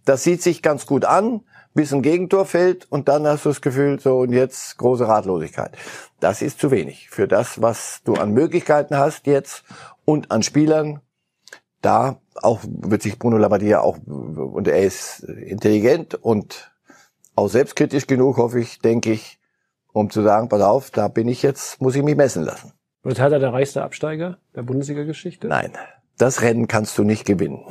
Das 0.04 0.22
sieht 0.22 0.42
sich 0.42 0.60
ganz 0.60 0.84
gut 0.84 1.06
an, 1.06 1.46
bis 1.74 1.92
ein 1.92 2.02
Gegentor 2.02 2.44
fällt 2.44 2.90
und 2.90 3.08
dann 3.08 3.26
hast 3.26 3.44
du 3.44 3.50
das 3.50 3.60
Gefühl, 3.60 4.00
so 4.00 4.18
und 4.18 4.32
jetzt 4.32 4.76
große 4.78 5.06
Ratlosigkeit. 5.06 5.76
Das 6.20 6.42
ist 6.42 6.60
zu 6.60 6.70
wenig 6.70 7.08
für 7.10 7.28
das, 7.28 7.62
was 7.62 8.00
du 8.04 8.14
an 8.14 8.32
Möglichkeiten 8.32 8.96
hast 8.96 9.26
jetzt 9.26 9.64
und 10.04 10.30
an 10.30 10.42
Spielern. 10.42 11.00
Da 11.80 12.20
auch 12.42 12.60
wird 12.64 13.02
sich 13.02 13.18
Bruno 13.18 13.36
Labbadia 13.36 13.80
auch, 13.80 13.98
und 14.06 14.66
er 14.66 14.82
ist 14.82 15.20
intelligent 15.20 16.14
und 16.14 16.72
auch 17.36 17.48
selbstkritisch 17.48 18.08
genug, 18.08 18.36
hoffe 18.36 18.58
ich, 18.58 18.80
denke 18.80 19.12
ich, 19.12 19.38
um 19.92 20.10
zu 20.10 20.22
sagen, 20.22 20.48
pass 20.48 20.62
auf, 20.62 20.90
da 20.90 21.08
bin 21.08 21.28
ich 21.28 21.42
jetzt, 21.42 21.80
muss 21.80 21.94
ich 21.94 22.02
mich 22.02 22.16
messen 22.16 22.42
lassen. 22.42 22.72
Wird 23.02 23.18
er 23.20 23.38
der 23.38 23.52
reichste 23.52 23.82
Absteiger 23.82 24.38
der 24.56 24.62
Bundesliga-Geschichte? 24.62 25.46
Nein, 25.46 25.72
das 26.16 26.42
Rennen 26.42 26.66
kannst 26.66 26.98
du 26.98 27.04
nicht 27.04 27.24
gewinnen. 27.24 27.64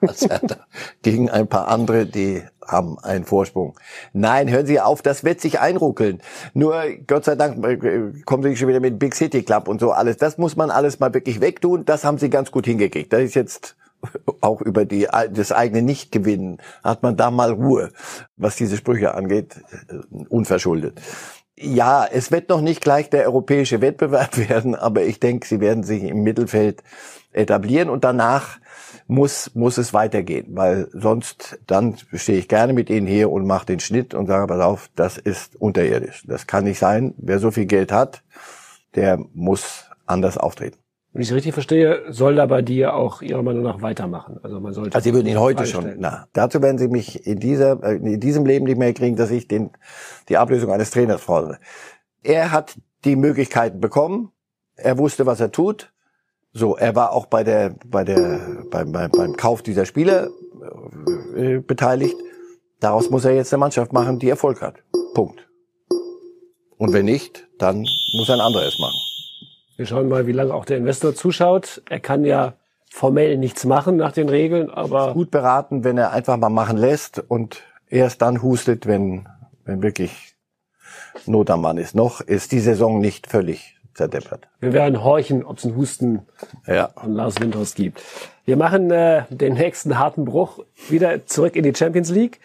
gegen 1.02 1.30
ein 1.30 1.48
paar 1.48 1.68
andere, 1.68 2.06
die 2.06 2.42
haben 2.66 2.98
einen 2.98 3.24
Vorsprung. 3.24 3.78
Nein, 4.12 4.50
hören 4.50 4.66
Sie 4.66 4.80
auf, 4.80 5.02
das 5.02 5.24
wird 5.24 5.40
sich 5.40 5.58
einruckeln. 5.60 6.20
Nur 6.54 6.84
Gott 7.06 7.24
sei 7.24 7.34
Dank 7.34 7.64
äh, 7.64 8.12
kommen 8.24 8.42
Sie 8.42 8.56
schon 8.56 8.68
wieder 8.68 8.80
mit 8.80 8.98
Big 8.98 9.14
City 9.14 9.42
Club 9.42 9.68
und 9.68 9.80
so 9.80 9.92
alles. 9.92 10.18
Das 10.18 10.38
muss 10.38 10.56
man 10.56 10.70
alles 10.70 11.00
mal 11.00 11.12
wirklich 11.14 11.40
wegtun. 11.40 11.84
Das 11.84 12.04
haben 12.04 12.18
Sie 12.18 12.30
ganz 12.30 12.50
gut 12.50 12.66
hingekriegt. 12.66 13.12
Das 13.12 13.22
ist 13.22 13.34
jetzt 13.34 13.76
auch 14.40 14.60
über 14.60 14.84
die, 14.84 15.08
das 15.30 15.52
eigene 15.52 15.82
Nicht-Gewinnen 15.82 16.58
hat 16.84 17.02
man 17.02 17.16
da 17.16 17.30
mal 17.30 17.52
Ruhe, 17.52 17.90
was 18.36 18.56
diese 18.56 18.76
Sprüche 18.76 19.14
angeht, 19.14 19.56
äh, 19.88 20.24
unverschuldet. 20.28 21.00
Ja, 21.60 22.06
es 22.06 22.30
wird 22.30 22.50
noch 22.50 22.60
nicht 22.60 22.80
gleich 22.80 23.10
der 23.10 23.24
europäische 23.24 23.80
Wettbewerb 23.80 24.36
werden, 24.48 24.74
aber 24.74 25.02
ich 25.02 25.18
denke, 25.18 25.46
sie 25.46 25.60
werden 25.60 25.82
sich 25.82 26.04
im 26.04 26.22
Mittelfeld 26.22 26.82
etablieren 27.32 27.90
und 27.90 28.04
danach 28.04 28.58
muss, 29.08 29.54
muss 29.54 29.78
es 29.78 29.94
weitergehen, 29.94 30.48
weil 30.50 30.88
sonst, 30.92 31.58
dann 31.66 31.96
stehe 32.12 32.38
ich 32.38 32.46
gerne 32.46 32.74
mit 32.74 32.90
Ihnen 32.90 33.06
hier 33.06 33.32
und 33.32 33.46
mache 33.46 33.66
den 33.66 33.80
Schnitt 33.80 34.14
und 34.14 34.26
sage, 34.26 34.46
pass 34.46 34.60
auf, 34.60 34.90
das 34.94 35.16
ist 35.16 35.56
unterirdisch. 35.56 36.24
Das 36.26 36.46
kann 36.46 36.64
nicht 36.64 36.78
sein. 36.78 37.14
Wer 37.16 37.38
so 37.38 37.50
viel 37.50 37.64
Geld 37.64 37.90
hat, 37.90 38.22
der 38.94 39.18
muss 39.32 39.86
anders 40.06 40.36
auftreten. 40.36 40.76
Wenn 41.14 41.22
ich 41.22 41.30
es 41.30 41.34
richtig 41.34 41.54
verstehe, 41.54 42.02
soll 42.10 42.34
da 42.34 42.44
bei 42.44 42.60
dir 42.60 42.94
auch 42.94 43.22
Ihrer 43.22 43.42
Meinung 43.42 43.62
nach 43.62 43.80
weitermachen. 43.80 44.38
Also 44.42 44.60
man 44.60 44.74
sollte. 44.74 44.94
Also 44.94 45.04
Sie 45.08 45.14
würden 45.14 45.26
ihn 45.26 45.40
heute 45.40 45.64
schon. 45.64 45.94
Na, 45.96 46.28
dazu 46.34 46.60
werden 46.60 46.76
Sie 46.76 46.88
mich 46.88 47.26
in 47.26 47.40
dieser, 47.40 47.82
äh, 47.82 47.96
in 47.96 48.20
diesem 48.20 48.44
Leben 48.44 48.66
nicht 48.66 48.78
mehr 48.78 48.92
kriegen, 48.92 49.16
dass 49.16 49.30
ich 49.30 49.48
den, 49.48 49.70
die 50.28 50.36
Ablösung 50.36 50.70
eines 50.70 50.90
Trainers 50.90 51.22
fordere. 51.22 51.58
Er 52.22 52.52
hat 52.52 52.76
die 53.06 53.16
Möglichkeiten 53.16 53.80
bekommen. 53.80 54.32
Er 54.76 54.98
wusste, 54.98 55.24
was 55.24 55.40
er 55.40 55.50
tut. 55.50 55.92
So, 56.52 56.76
er 56.76 56.96
war 56.96 57.12
auch 57.12 57.26
bei 57.26 57.44
der, 57.44 57.74
bei 57.86 58.04
der, 58.04 58.40
beim, 58.70 58.92
beim, 58.92 59.10
beim 59.10 59.36
Kauf 59.36 59.62
dieser 59.62 59.86
Spieler 59.86 60.28
äh, 61.36 61.58
beteiligt. 61.58 62.16
Daraus 62.80 63.10
muss 63.10 63.24
er 63.24 63.34
jetzt 63.34 63.52
eine 63.52 63.60
Mannschaft 63.60 63.92
machen, 63.92 64.18
die 64.18 64.28
Erfolg 64.28 64.62
hat. 64.62 64.76
Punkt. 65.14 65.48
Und 66.76 66.92
wenn 66.92 67.04
nicht, 67.04 67.48
dann 67.58 67.86
muss 68.16 68.30
ein 68.30 68.40
anderer 68.40 68.66
es 68.66 68.78
machen. 68.78 68.98
Wir 69.76 69.86
schauen 69.86 70.08
mal, 70.08 70.26
wie 70.26 70.32
lange 70.32 70.54
auch 70.54 70.64
der 70.64 70.78
Investor 70.78 71.14
zuschaut. 71.14 71.82
Er 71.88 72.00
kann 72.00 72.24
ja 72.24 72.54
formell 72.90 73.36
nichts 73.36 73.64
machen 73.64 73.96
nach 73.96 74.12
den 74.12 74.28
Regeln, 74.28 74.70
aber 74.70 75.12
gut 75.12 75.30
beraten, 75.30 75.84
wenn 75.84 75.98
er 75.98 76.12
einfach 76.12 76.36
mal 76.36 76.48
machen 76.48 76.78
lässt 76.78 77.22
und 77.28 77.62
erst 77.88 78.22
dann 78.22 78.42
hustet, 78.42 78.86
wenn 78.86 79.28
wenn 79.68 79.82
wirklich 79.82 80.34
Not 81.26 81.50
am 81.50 81.60
Mann 81.60 81.78
ist. 81.78 81.94
Noch 81.94 82.20
ist 82.20 82.52
die 82.52 82.60
Saison 82.60 83.00
nicht 83.00 83.26
völlig 83.26 83.77
zerdeppert. 83.98 84.48
Wir 84.60 84.72
werden 84.72 85.02
horchen, 85.04 85.44
ob 85.44 85.58
es 85.58 85.64
einen 85.64 85.76
Husten 85.76 86.20
ja. 86.66 86.90
von 86.96 87.12
Lars 87.12 87.40
Windhaus 87.40 87.74
gibt. 87.74 88.02
Wir 88.44 88.56
machen 88.56 88.90
äh, 88.90 89.24
den 89.28 89.54
nächsten 89.54 89.98
harten 89.98 90.24
Bruch 90.24 90.60
wieder 90.88 91.26
zurück 91.26 91.56
in 91.56 91.64
die 91.64 91.74
Champions 91.74 92.10
League. 92.10 92.40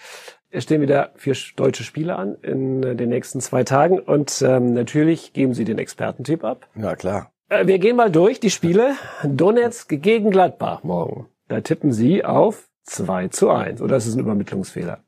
Es 0.50 0.64
stehen 0.64 0.82
wieder 0.82 1.12
vier 1.16 1.36
deutsche 1.56 1.84
Spiele 1.84 2.16
an 2.16 2.36
in 2.42 2.84
äh, 2.84 2.96
den 2.96 3.10
nächsten 3.10 3.40
zwei 3.40 3.64
Tagen 3.64 4.00
und 4.00 4.42
ähm, 4.42 4.74
natürlich 4.74 5.34
geben 5.34 5.54
Sie 5.54 5.64
den 5.64 5.78
Expertentipp 5.78 6.44
ab. 6.44 6.68
Ja, 6.76 6.96
klar. 6.96 7.32
Äh, 7.50 7.68
wir 7.68 7.80
gehen 7.80 7.96
mal 7.96 8.12
durch 8.12 8.40
die 8.40 8.50
Spiele. 8.50 8.96
Donetsk 9.24 9.90
gegen 10.02 10.32
Gladbach 10.32 10.84
morgen. 10.84 11.28
Da 11.48 11.62
tippen 11.62 11.94
Sie 11.94 12.26
auf 12.26 12.68
2 12.86 13.28
zu 13.30 13.52
1. 13.52 13.82
Oder 13.82 13.98
ist 13.98 14.08
es 14.08 14.16
ein 14.16 14.20
Übermittlungsfehler? 14.20 15.03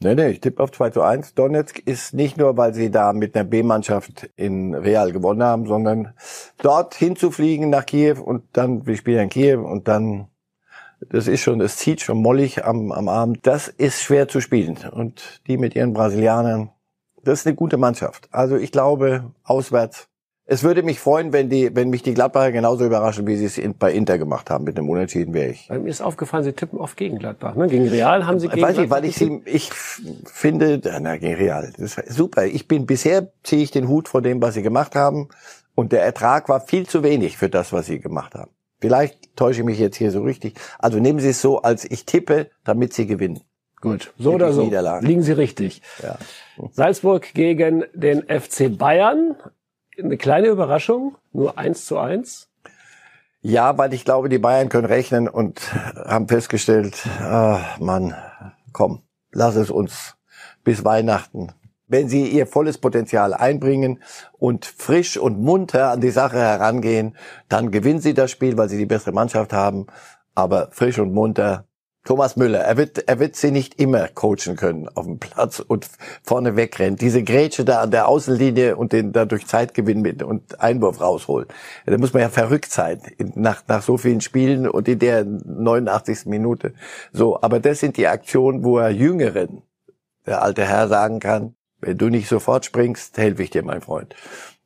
Nee, 0.00 0.14
nee, 0.14 0.28
ich 0.28 0.40
tippe 0.40 0.62
auf 0.62 0.70
2 0.70 0.90
zu 0.90 1.02
1. 1.02 1.34
Donetsk 1.34 1.80
ist 1.80 2.14
nicht 2.14 2.36
nur, 2.36 2.56
weil 2.56 2.72
sie 2.72 2.88
da 2.88 3.12
mit 3.12 3.34
einer 3.34 3.44
B-Mannschaft 3.44 4.30
in 4.36 4.72
Real 4.74 5.10
gewonnen 5.10 5.42
haben, 5.42 5.66
sondern 5.66 6.14
dort 6.58 6.94
hinzufliegen 6.94 7.68
nach 7.68 7.84
Kiew 7.84 8.22
und 8.22 8.44
dann, 8.52 8.86
wir 8.86 8.96
spielen 8.96 9.24
in 9.24 9.28
Kiew 9.28 9.60
und 9.60 9.88
dann, 9.88 10.28
das 11.00 11.26
ist 11.26 11.40
schon, 11.40 11.60
es 11.60 11.78
zieht 11.78 12.00
schon 12.00 12.22
mollig 12.22 12.64
am, 12.64 12.92
am 12.92 13.08
Abend. 13.08 13.44
Das 13.44 13.66
ist 13.66 14.00
schwer 14.00 14.28
zu 14.28 14.40
spielen. 14.40 14.78
Und 14.92 15.42
die 15.48 15.56
mit 15.58 15.74
ihren 15.74 15.94
Brasilianern, 15.94 16.70
das 17.24 17.40
ist 17.40 17.46
eine 17.48 17.56
gute 17.56 17.76
Mannschaft. 17.76 18.28
Also 18.30 18.56
ich 18.56 18.70
glaube, 18.70 19.32
auswärts 19.42 20.07
es 20.50 20.62
würde 20.62 20.82
mich 20.82 20.98
freuen, 20.98 21.34
wenn 21.34 21.50
die, 21.50 21.76
wenn 21.76 21.90
mich 21.90 22.02
die 22.02 22.14
Gladbacher 22.14 22.52
genauso 22.52 22.86
überraschen, 22.86 23.26
wie 23.26 23.36
sie 23.36 23.44
es 23.44 23.58
in, 23.58 23.76
bei 23.76 23.92
Inter 23.92 24.16
gemacht 24.16 24.48
haben. 24.48 24.64
Mit 24.64 24.78
einem 24.78 24.88
Unentschieden 24.88 25.34
wäre 25.34 25.50
ich. 25.50 25.68
Weil 25.68 25.80
mir 25.80 25.90
ist 25.90 26.00
aufgefallen, 26.00 26.42
sie 26.42 26.54
tippen 26.54 26.78
oft 26.78 26.96
gegen 26.96 27.18
Gladbach. 27.18 27.54
Ne? 27.54 27.66
Gegen 27.68 27.86
Real 27.86 28.26
haben 28.26 28.40
sie 28.40 28.48
gegen 28.48 28.62
Weiß 28.62 28.78
ich, 28.78 28.88
weil 28.88 29.04
ich 29.04 29.16
sie, 29.16 29.42
ich 29.44 29.70
finde, 29.70 30.80
na, 31.02 31.18
gegen 31.18 31.34
Real, 31.34 31.70
das 31.76 31.98
ist 31.98 32.14
super. 32.14 32.46
Ich 32.46 32.66
bin, 32.66 32.86
bisher 32.86 33.30
ziehe 33.42 33.62
ich 33.62 33.72
den 33.72 33.88
Hut 33.88 34.08
vor 34.08 34.22
dem, 34.22 34.40
was 34.40 34.54
sie 34.54 34.62
gemacht 34.62 34.94
haben. 34.94 35.28
Und 35.74 35.92
der 35.92 36.02
Ertrag 36.02 36.48
war 36.48 36.62
viel 36.62 36.86
zu 36.86 37.02
wenig 37.02 37.36
für 37.36 37.50
das, 37.50 37.74
was 37.74 37.84
sie 37.84 38.00
gemacht 38.00 38.34
haben. 38.34 38.50
Vielleicht 38.80 39.36
täusche 39.36 39.60
ich 39.60 39.66
mich 39.66 39.78
jetzt 39.78 39.96
hier 39.96 40.10
so 40.10 40.22
richtig. 40.22 40.54
Also 40.78 40.98
nehmen 40.98 41.18
Sie 41.18 41.28
es 41.28 41.42
so, 41.42 41.60
als 41.60 41.84
ich 41.84 42.06
tippe, 42.06 42.48
damit 42.64 42.94
Sie 42.94 43.06
gewinnen. 43.06 43.40
Gut, 43.80 44.12
so 44.18 44.32
oder 44.32 44.52
so 44.52 44.62
liegen 45.02 45.22
Sie 45.22 45.32
richtig. 45.32 45.82
Ja. 46.02 46.16
Salzburg 46.72 47.34
gegen 47.34 47.84
den 47.92 48.22
FC 48.22 48.76
Bayern 48.76 49.36
eine 50.04 50.16
kleine 50.16 50.48
Überraschung, 50.48 51.16
nur 51.32 51.58
eins 51.58 51.86
zu 51.86 51.98
eins. 51.98 52.48
Ja, 53.40 53.78
weil 53.78 53.94
ich 53.94 54.04
glaube, 54.04 54.28
die 54.28 54.38
Bayern 54.38 54.68
können 54.68 54.86
rechnen 54.86 55.28
und 55.28 55.72
haben 55.72 56.28
festgestellt, 56.28 57.06
ah, 57.20 57.60
Mann, 57.78 58.14
komm, 58.72 59.02
lass 59.32 59.56
es 59.56 59.70
uns 59.70 60.16
bis 60.64 60.84
Weihnachten. 60.84 61.52
Wenn 61.86 62.08
sie 62.08 62.28
ihr 62.28 62.46
volles 62.46 62.78
Potenzial 62.78 63.32
einbringen 63.32 64.02
und 64.32 64.66
frisch 64.66 65.16
und 65.16 65.40
munter 65.40 65.90
an 65.90 66.00
die 66.00 66.10
Sache 66.10 66.38
herangehen, 66.38 67.16
dann 67.48 67.70
gewinnen 67.70 68.00
sie 68.00 68.12
das 68.12 68.30
Spiel, 68.30 68.58
weil 68.58 68.68
sie 68.68 68.76
die 68.76 68.86
bessere 68.86 69.12
Mannschaft 69.12 69.52
haben. 69.52 69.86
Aber 70.34 70.68
frisch 70.72 70.98
und 70.98 71.14
munter 71.14 71.67
Thomas 72.04 72.36
Müller, 72.36 72.60
er 72.60 72.76
wird, 72.76 73.06
er 73.06 73.18
wird 73.18 73.36
sie 73.36 73.50
nicht 73.50 73.78
immer 73.78 74.08
coachen 74.08 74.56
können 74.56 74.88
auf 74.88 75.04
dem 75.04 75.18
Platz 75.18 75.60
und 75.60 75.86
vorne 76.22 76.56
wegrennen. 76.56 76.96
Diese 76.96 77.22
Grätsche 77.22 77.64
da 77.64 77.82
an 77.82 77.90
der 77.90 78.08
Außenlinie 78.08 78.76
und 78.76 78.92
den 78.92 79.12
dadurch 79.12 79.46
Zeitgewinn 79.46 80.00
mit 80.00 80.22
und 80.22 80.60
Einwurf 80.60 81.00
rausholen. 81.00 81.48
Da 81.84 81.98
muss 81.98 82.14
man 82.14 82.22
ja 82.22 82.30
verrückt 82.30 82.72
sein 82.72 83.02
nach, 83.34 83.62
nach 83.68 83.82
so 83.82 83.98
vielen 83.98 84.22
Spielen 84.22 84.66
und 84.68 84.88
in 84.88 85.00
der 85.00 85.24
89. 85.24 86.26
Minute. 86.26 86.72
So, 87.12 87.42
aber 87.42 87.60
das 87.60 87.80
sind 87.80 87.98
die 87.98 88.06
Aktionen, 88.06 88.64
wo 88.64 88.78
er 88.78 88.90
Jüngeren, 88.90 89.62
der 90.24 90.42
alte 90.42 90.64
Herr 90.64 90.88
sagen 90.88 91.20
kann, 91.20 91.56
wenn 91.80 91.98
du 91.98 92.08
nicht 92.08 92.28
sofort 92.28 92.64
springst, 92.64 93.18
helfe 93.18 93.42
ich 93.42 93.50
dir, 93.50 93.62
mein 93.62 93.82
Freund. 93.82 94.14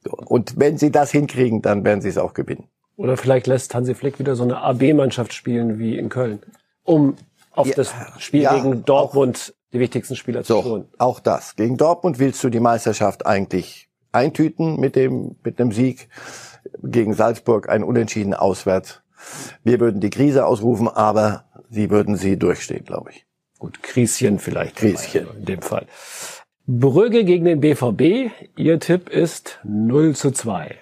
Und 0.09 0.59
wenn 0.59 0.79
sie 0.79 0.91
das 0.91 1.11
hinkriegen, 1.11 1.63
dann 1.63 1.85
werden 1.85 2.01
sie 2.01 2.09
es 2.09 2.19
auch 2.19 2.35
gewinnen. 2.35 2.69
Oder 2.97 3.17
vielleicht 3.17 3.47
lässt 3.47 3.75
Hansi 3.75 3.95
Flick 3.95 4.19
wieder 4.19 4.37
so 4.37 4.45
eine 4.45 4.59
AB-Mannschaft 4.59 5.33
spielen 5.33 5.79
wie 5.79 5.97
in 5.97 6.09
Köln, 6.09 6.41
um 6.85 7.17
auf 7.53 7.67
ja, 7.67 7.75
das 7.75 7.95
Spiel 8.19 8.43
ja, 8.43 8.55
gegen 8.55 8.85
Dortmund 8.85 9.53
auch, 9.55 9.73
die 9.73 9.81
wichtigsten 9.81 10.17
Spieler 10.17 10.43
zu 10.45 10.63
so, 10.63 10.85
Auch 10.99 11.21
das. 11.21 11.57
Gegen 11.57 11.77
Dortmund 11.77 12.19
willst 12.19 12.43
du 12.45 12.51
die 12.51 12.61
Meisterschaft 12.61 13.27
eigentlich 13.27 13.89
eintüten 14.13 14.79
mit 14.79 14.97
dem, 14.97 15.37
mit 15.45 15.59
dem 15.59 15.73
Sieg. 15.73 16.09
Gegen 16.83 17.15
Salzburg 17.15 17.69
ein 17.69 17.83
Unentschieden 17.83 18.35
auswärts. 18.35 19.01
Wir 19.65 19.81
würden 19.81 20.01
die 20.01 20.11
Krise 20.11 20.47
ausrufen, 20.47 20.89
aber 20.89 21.45
sie 21.71 21.91
würden 21.91 22.17
sie 22.17 22.39
durchstehen, 22.39 22.85
glaube 22.85 23.11
ich. 23.11 23.27
Gut, 23.59 23.83
Krieschen 23.83 24.39
vielleicht. 24.39 24.77
Krieschen. 24.77 25.27
In 25.39 25.45
dem 25.45 25.63
Fall. 25.63 25.87
Brügge 26.67 27.25
gegen 27.25 27.45
den 27.45 27.61
BVB. 27.61 28.33
Ihr 28.57 28.81
Tipp 28.81 29.09
ist 29.09 29.61
0 29.65 30.15
zu 30.15 30.31
2. 30.31 30.77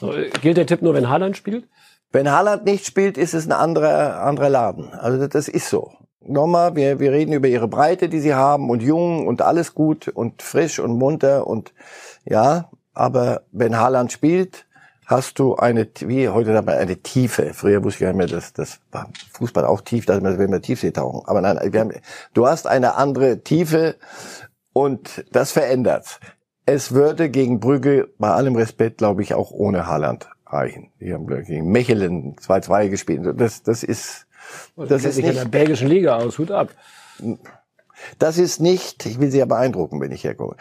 So, 0.00 0.12
gilt 0.42 0.56
der 0.56 0.66
Tipp 0.66 0.82
nur, 0.82 0.94
wenn 0.94 1.08
Haaland 1.08 1.36
spielt? 1.36 1.68
Wenn 2.12 2.30
Haaland 2.30 2.64
nicht 2.64 2.86
spielt, 2.86 3.18
ist 3.18 3.34
es 3.34 3.46
ein 3.46 3.52
anderer, 3.52 4.22
anderer 4.22 4.48
Laden. 4.48 4.92
Also 4.92 5.26
das 5.26 5.48
ist 5.48 5.68
so. 5.68 5.92
Nochmal, 6.20 6.74
wir, 6.74 6.98
wir 6.98 7.12
reden 7.12 7.32
über 7.32 7.48
ihre 7.48 7.68
Breite, 7.68 8.08
die 8.08 8.20
sie 8.20 8.34
haben 8.34 8.70
und 8.70 8.82
jung 8.82 9.26
und 9.26 9.42
alles 9.42 9.74
gut 9.74 10.08
und 10.08 10.42
frisch 10.42 10.78
und 10.78 10.98
munter 10.98 11.46
und 11.46 11.72
ja, 12.24 12.70
aber 12.94 13.42
wenn 13.52 13.78
Haaland 13.78 14.10
spielt, 14.10 14.66
hast 15.04 15.38
du 15.38 15.54
eine, 15.54 15.88
wie 16.00 16.28
heute 16.28 16.52
dabei, 16.52 16.78
eine 16.78 16.96
Tiefe. 16.96 17.52
Früher 17.54 17.84
wusste 17.84 17.98
ich 17.98 18.00
gar 18.00 18.08
nicht 18.08 18.16
mehr, 18.16 18.26
dass 18.26 18.52
das 18.52 18.80
war 18.90 19.08
Fußball 19.32 19.64
auch 19.64 19.80
tief, 19.80 20.04
dass 20.06 20.22
wir, 20.22 20.38
wenn 20.38 20.50
wir 20.50 20.60
Tiefsee 20.60 20.90
tauchen. 20.90 21.22
Aber 21.26 21.40
nein, 21.40 21.58
wir 21.72 21.80
haben, 21.80 21.92
du 22.34 22.46
hast 22.46 22.66
eine 22.66 22.96
andere 22.96 23.42
Tiefe 23.42 23.96
und 24.72 25.24
das 25.30 25.52
verändert. 25.52 26.18
Es 26.64 26.92
würde 26.92 27.30
gegen 27.30 27.60
Brügge 27.60 28.08
bei 28.18 28.30
allem 28.30 28.56
Respekt, 28.56 28.98
glaube 28.98 29.22
ich, 29.22 29.34
auch 29.34 29.52
ohne 29.52 29.86
Haaland 29.86 30.28
reichen. 30.46 30.90
Die 31.00 31.12
haben 31.12 31.26
gegen 31.26 31.70
Mechelen 31.70 32.36
2-2 32.36 32.88
gespielt. 32.88 33.40
Das, 33.40 33.62
das 33.62 33.82
ist, 33.82 34.26
das 34.76 35.04
ist 35.04 35.16
nicht 35.16 35.28
in 35.28 35.34
der 35.34 35.44
belgischen 35.46 35.88
Liga 35.88 36.16
aus. 36.16 36.38
Hut 36.38 36.50
ab. 36.50 36.70
Das 38.18 38.38
ist 38.38 38.60
nicht, 38.60 39.06
ich 39.06 39.20
will 39.20 39.30
Sie 39.30 39.38
ja 39.38 39.46
beeindrucken, 39.46 40.00
wenn 40.00 40.12
ich 40.12 40.22
herkomme. 40.22 40.56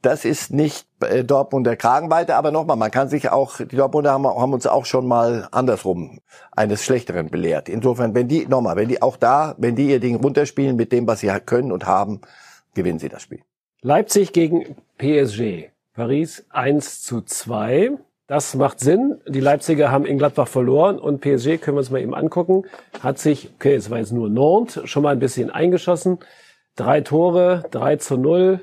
Das 0.00 0.24
ist 0.24 0.52
nicht 0.52 0.86
äh, 1.00 1.22
Dortmunder 1.22 1.76
Kragenweite, 1.76 2.34
aber 2.34 2.50
nochmal, 2.50 2.76
man 2.76 2.90
kann 2.90 3.08
sich 3.08 3.28
auch, 3.30 3.58
die 3.58 3.76
Dortmunder 3.76 4.12
haben, 4.12 4.26
haben, 4.26 4.52
uns 4.54 4.66
auch 4.66 4.86
schon 4.86 5.06
mal 5.06 5.48
andersrum 5.52 6.20
eines 6.50 6.84
Schlechteren 6.84 7.28
belehrt. 7.28 7.68
Insofern, 7.68 8.14
wenn 8.14 8.26
die, 8.26 8.46
nochmal, 8.46 8.76
wenn 8.76 8.88
die 8.88 9.02
auch 9.02 9.16
da, 9.16 9.54
wenn 9.58 9.76
die 9.76 9.90
ihr 9.90 10.00
Ding 10.00 10.16
runterspielen 10.16 10.76
mit 10.76 10.92
dem, 10.92 11.06
was 11.06 11.20
sie 11.20 11.28
können 11.44 11.72
und 11.72 11.86
haben, 11.86 12.22
gewinnen 12.74 12.98
sie 12.98 13.10
das 13.10 13.22
Spiel. 13.22 13.40
Leipzig 13.82 14.32
gegen 14.32 14.76
PSG. 14.96 15.70
Paris 15.92 16.46
1 16.50 17.02
zu 17.02 17.20
2. 17.20 17.98
Das 18.28 18.54
macht 18.54 18.78
Sinn. 18.80 19.22
Die 19.26 19.40
Leipziger 19.40 19.90
haben 19.90 20.04
in 20.04 20.18
Gladbach 20.18 20.48
verloren 20.48 20.98
und 20.98 21.22
PSG, 21.22 21.56
können 21.56 21.76
wir 21.76 21.80
uns 21.80 21.90
mal 21.90 22.02
eben 22.02 22.14
angucken, 22.14 22.64
hat 23.00 23.18
sich, 23.18 23.48
okay, 23.54 23.74
es 23.74 23.88
war 23.88 23.98
jetzt 23.98 24.12
nur 24.12 24.28
Nantes, 24.28 24.88
schon 24.88 25.02
mal 25.02 25.12
ein 25.12 25.18
bisschen 25.18 25.50
eingeschossen. 25.50 26.18
Drei 26.76 27.00
Tore, 27.00 27.64
3 27.70 27.96
zu 27.96 28.18
0. 28.18 28.60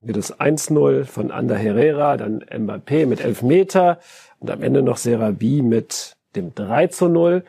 Wird 0.00 0.16
es 0.16 0.34
1-0 0.34 1.04
von 1.04 1.30
Ander 1.30 1.56
Herrera, 1.56 2.16
dann 2.16 2.42
Mbappé 2.42 3.06
mit 3.06 3.20
11 3.20 3.42
Meter 3.42 4.00
und 4.40 4.50
am 4.50 4.64
Ende 4.64 4.82
noch 4.82 4.96
Serabi 4.96 5.62
mit 5.62 6.16
dem 6.34 6.52
3 6.52 6.88
zu 6.88 7.08
0. 7.08 7.44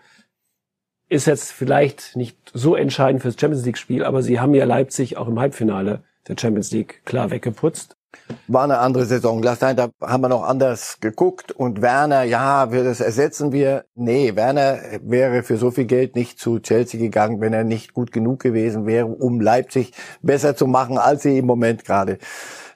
Ist 1.10 1.26
jetzt 1.26 1.52
vielleicht 1.52 2.15
nicht 2.15 2.38
so 2.54 2.76
entscheidend 2.76 3.24
fürs 3.24 3.39
Champions 3.39 3.65
League 3.65 3.80
Spiel, 3.80 4.04
aber 4.04 4.22
sie 4.22 4.39
haben 4.39 4.54
ja 4.54 4.65
Leipzig 4.65 5.17
auch 5.17 5.28
im 5.28 5.39
Halbfinale 5.39 6.04
der 6.28 6.36
Champions 6.39 6.72
League 6.72 7.02
klar 7.06 7.32
weggeputzt. 7.32 7.98
War 8.47 8.63
eine 8.63 8.80
andere 8.80 9.06
Saison. 9.06 9.41
Lass 9.41 9.60
sein, 9.60 9.76
da 9.76 9.89
haben 10.02 10.21
wir 10.21 10.30
noch 10.30 10.43
anders 10.43 10.99
geguckt. 10.99 11.52
Und 11.52 11.82
Werner, 11.82 12.23
ja, 12.23 12.71
wir 12.71 12.84
das 12.84 12.99
ersetzen 12.99 13.52
wir. 13.52 13.86
Nee, 13.95 14.36
Werner 14.36 14.80
wäre 15.02 15.43
für 15.43 15.58
so 15.58 15.71
viel 15.71 15.86
Geld 15.86 16.15
nicht 16.15 16.39
zu 16.39 16.60
Chelsea 16.60 16.99
gegangen, 16.99 17.41
wenn 17.41 17.54
er 17.54 17.63
nicht 17.63 17.93
gut 17.93 18.12
genug 18.12 18.39
gewesen 18.39 18.86
wäre, 18.86 19.08
um 19.08 19.41
Leipzig 19.41 19.93
besser 20.21 20.56
zu 20.56 20.67
machen, 20.67 20.97
als 20.97 21.23
sie 21.23 21.38
im 21.38 21.45
Moment 21.45 21.86
gerade 21.86 22.17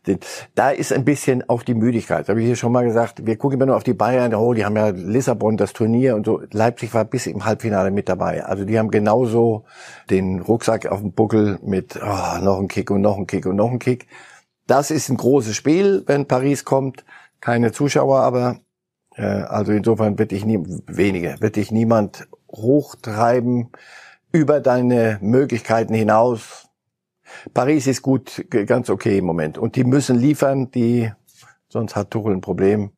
sind. 0.08 0.26
Da 0.56 0.72
ist 0.72 0.92
ein 0.92 1.06
bisschen 1.06 1.48
auch 1.48 1.62
die 1.62 1.76
Müdigkeit. 1.76 2.22
Das 2.22 2.30
habe 2.30 2.40
ich 2.42 2.48
hier 2.48 2.56
schon 2.56 2.72
mal 2.72 2.84
gesagt. 2.84 3.28
Wir 3.28 3.38
gucken 3.38 3.58
immer 3.58 3.68
nur 3.68 3.76
auf 3.76 3.84
die 3.84 3.94
Bayern. 3.94 4.34
Oh, 4.34 4.54
die 4.54 4.66
haben 4.66 4.76
ja 4.76 4.90
Lissabon, 4.90 5.58
das 5.58 5.74
Turnier 5.74 6.16
und 6.16 6.26
so. 6.26 6.42
Leipzig 6.52 6.94
war 6.96 7.06
bis 7.06 7.28
im 7.28 7.46
Halbfinale 7.46 7.92
mit 7.92 8.10
dabei. 8.10 8.44
Also 8.44 8.66
die 8.66 8.80
haben 8.80 8.90
genauso 8.90 9.66
den 10.10 10.40
Rucksack 10.42 10.88
auf 10.88 11.02
dem 11.02 11.12
Buckel 11.12 11.60
mit 11.62 12.00
oh, 12.02 12.44
noch 12.44 12.60
ein 12.60 12.68
Kick 12.68 12.90
und 12.90 13.02
noch 13.02 13.18
ein 13.18 13.28
Kick 13.28 13.46
und 13.46 13.58
noch 13.58 13.70
ein 13.70 13.80
Kick. 13.80 14.08
Das 14.68 14.92
ist 14.92 15.10
ein 15.10 15.18
großes 15.18 15.56
Spiel, 15.56 16.04
wenn 16.06 16.28
Paris 16.28 16.66
kommt. 16.66 17.06
Keine 17.40 17.72
Zuschauer, 17.72 18.20
aber 18.20 18.60
äh, 19.16 19.24
also 19.24 19.72
insofern 19.72 20.20
wird 20.20 20.32
dich 20.32 20.46
nie 20.46 20.60
wenige, 20.88 21.38
wird 21.40 21.56
dich 21.56 21.72
niemand 21.72 22.28
hochtreiben 22.52 23.70
über 24.32 24.60
deine 24.60 25.20
Möglichkeiten 25.22 25.94
hinaus. 25.94 26.68
Paris 27.54 27.88
ist 27.88 28.02
gut, 28.02 28.46
ganz 28.50 28.90
okay 28.90 29.20
im 29.20 29.26
Moment. 29.26 29.58
Und 29.58 29.76
die 29.76 29.84
müssen 29.84 30.18
liefern, 30.18 30.72
die, 30.72 31.12
sonst 31.70 31.96
hat 31.96 32.12
Tuchel 32.12 32.34
ein 32.34 32.42
Problem. 32.42 32.92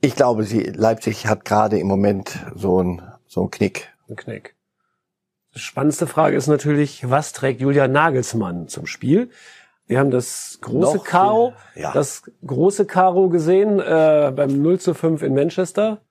Ich 0.00 0.14
glaube, 0.14 0.44
sie, 0.44 0.62
Leipzig 0.62 1.26
hat 1.26 1.44
gerade 1.44 1.78
im 1.78 1.88
Moment 1.88 2.38
so 2.54 2.82
ein, 2.82 3.02
so 3.26 3.42
ein 3.42 3.50
Knick. 3.50 3.92
Ein 4.08 4.16
Knick. 4.16 4.54
Spannendste 5.54 6.06
Frage 6.06 6.36
ist 6.36 6.46
natürlich, 6.46 7.08
was 7.10 7.32
trägt 7.32 7.60
Julian 7.60 7.90
Nagelsmann 7.90 8.68
zum 8.68 8.86
Spiel? 8.86 9.30
Wir 9.88 9.98
haben 9.98 10.10
das 10.10 10.58
große 10.60 10.98
Noch 10.98 11.04
Karo, 11.04 11.54
ja. 11.74 11.92
das 11.92 12.22
große 12.46 12.84
Karo 12.84 13.30
gesehen 13.30 13.80
äh, 13.80 14.32
beim 14.36 14.62
0 14.62 14.78
zu 14.78 14.92
5 14.92 15.22
in 15.22 15.34
Manchester. 15.34 16.02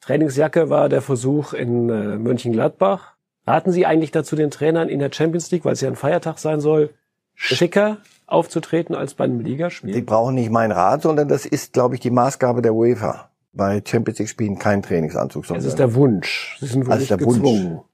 Trainingsjacke 0.00 0.70
war 0.70 0.88
der 0.88 1.02
Versuch 1.02 1.54
in 1.54 1.88
äh, 1.88 2.16
Mönchengladbach. 2.16 3.14
Raten 3.46 3.72
Sie 3.72 3.84
eigentlich 3.84 4.12
dazu 4.12 4.36
den 4.36 4.50
Trainern 4.50 4.88
in 4.88 5.00
der 5.00 5.10
Champions 5.12 5.50
League, 5.50 5.64
weil 5.64 5.72
es 5.72 5.80
ja 5.80 5.88
ein 5.88 5.96
Feiertag 5.96 6.38
sein 6.38 6.60
soll, 6.60 6.90
schicker 7.34 7.98
aufzutreten 8.26 8.94
als 8.94 9.14
bei 9.14 9.24
einem 9.24 9.40
Ligaspiel? 9.40 9.92
Die 9.92 10.00
brauchen 10.00 10.36
nicht 10.36 10.50
meinen 10.50 10.72
Rat, 10.72 11.02
sondern 11.02 11.28
das 11.28 11.46
ist, 11.46 11.72
glaube 11.72 11.96
ich, 11.96 12.00
die 12.00 12.10
Maßgabe 12.10 12.62
der 12.62 12.74
UEFA. 12.74 13.30
Bei 13.52 13.82
Champions 13.84 14.20
League 14.20 14.28
Spielen 14.28 14.58
kein 14.58 14.82
Trainingsanzug. 14.82 15.46
Das 15.48 15.64
ist 15.64 15.78
der 15.78 15.94
Wunsch. 15.94 16.56
Sie 16.60 16.66
sind 16.66 16.86
wohl 16.86 16.92
also 16.92 17.06
der 17.06 17.16
gezwungen. 17.16 17.42
Wunsch. 17.42 17.84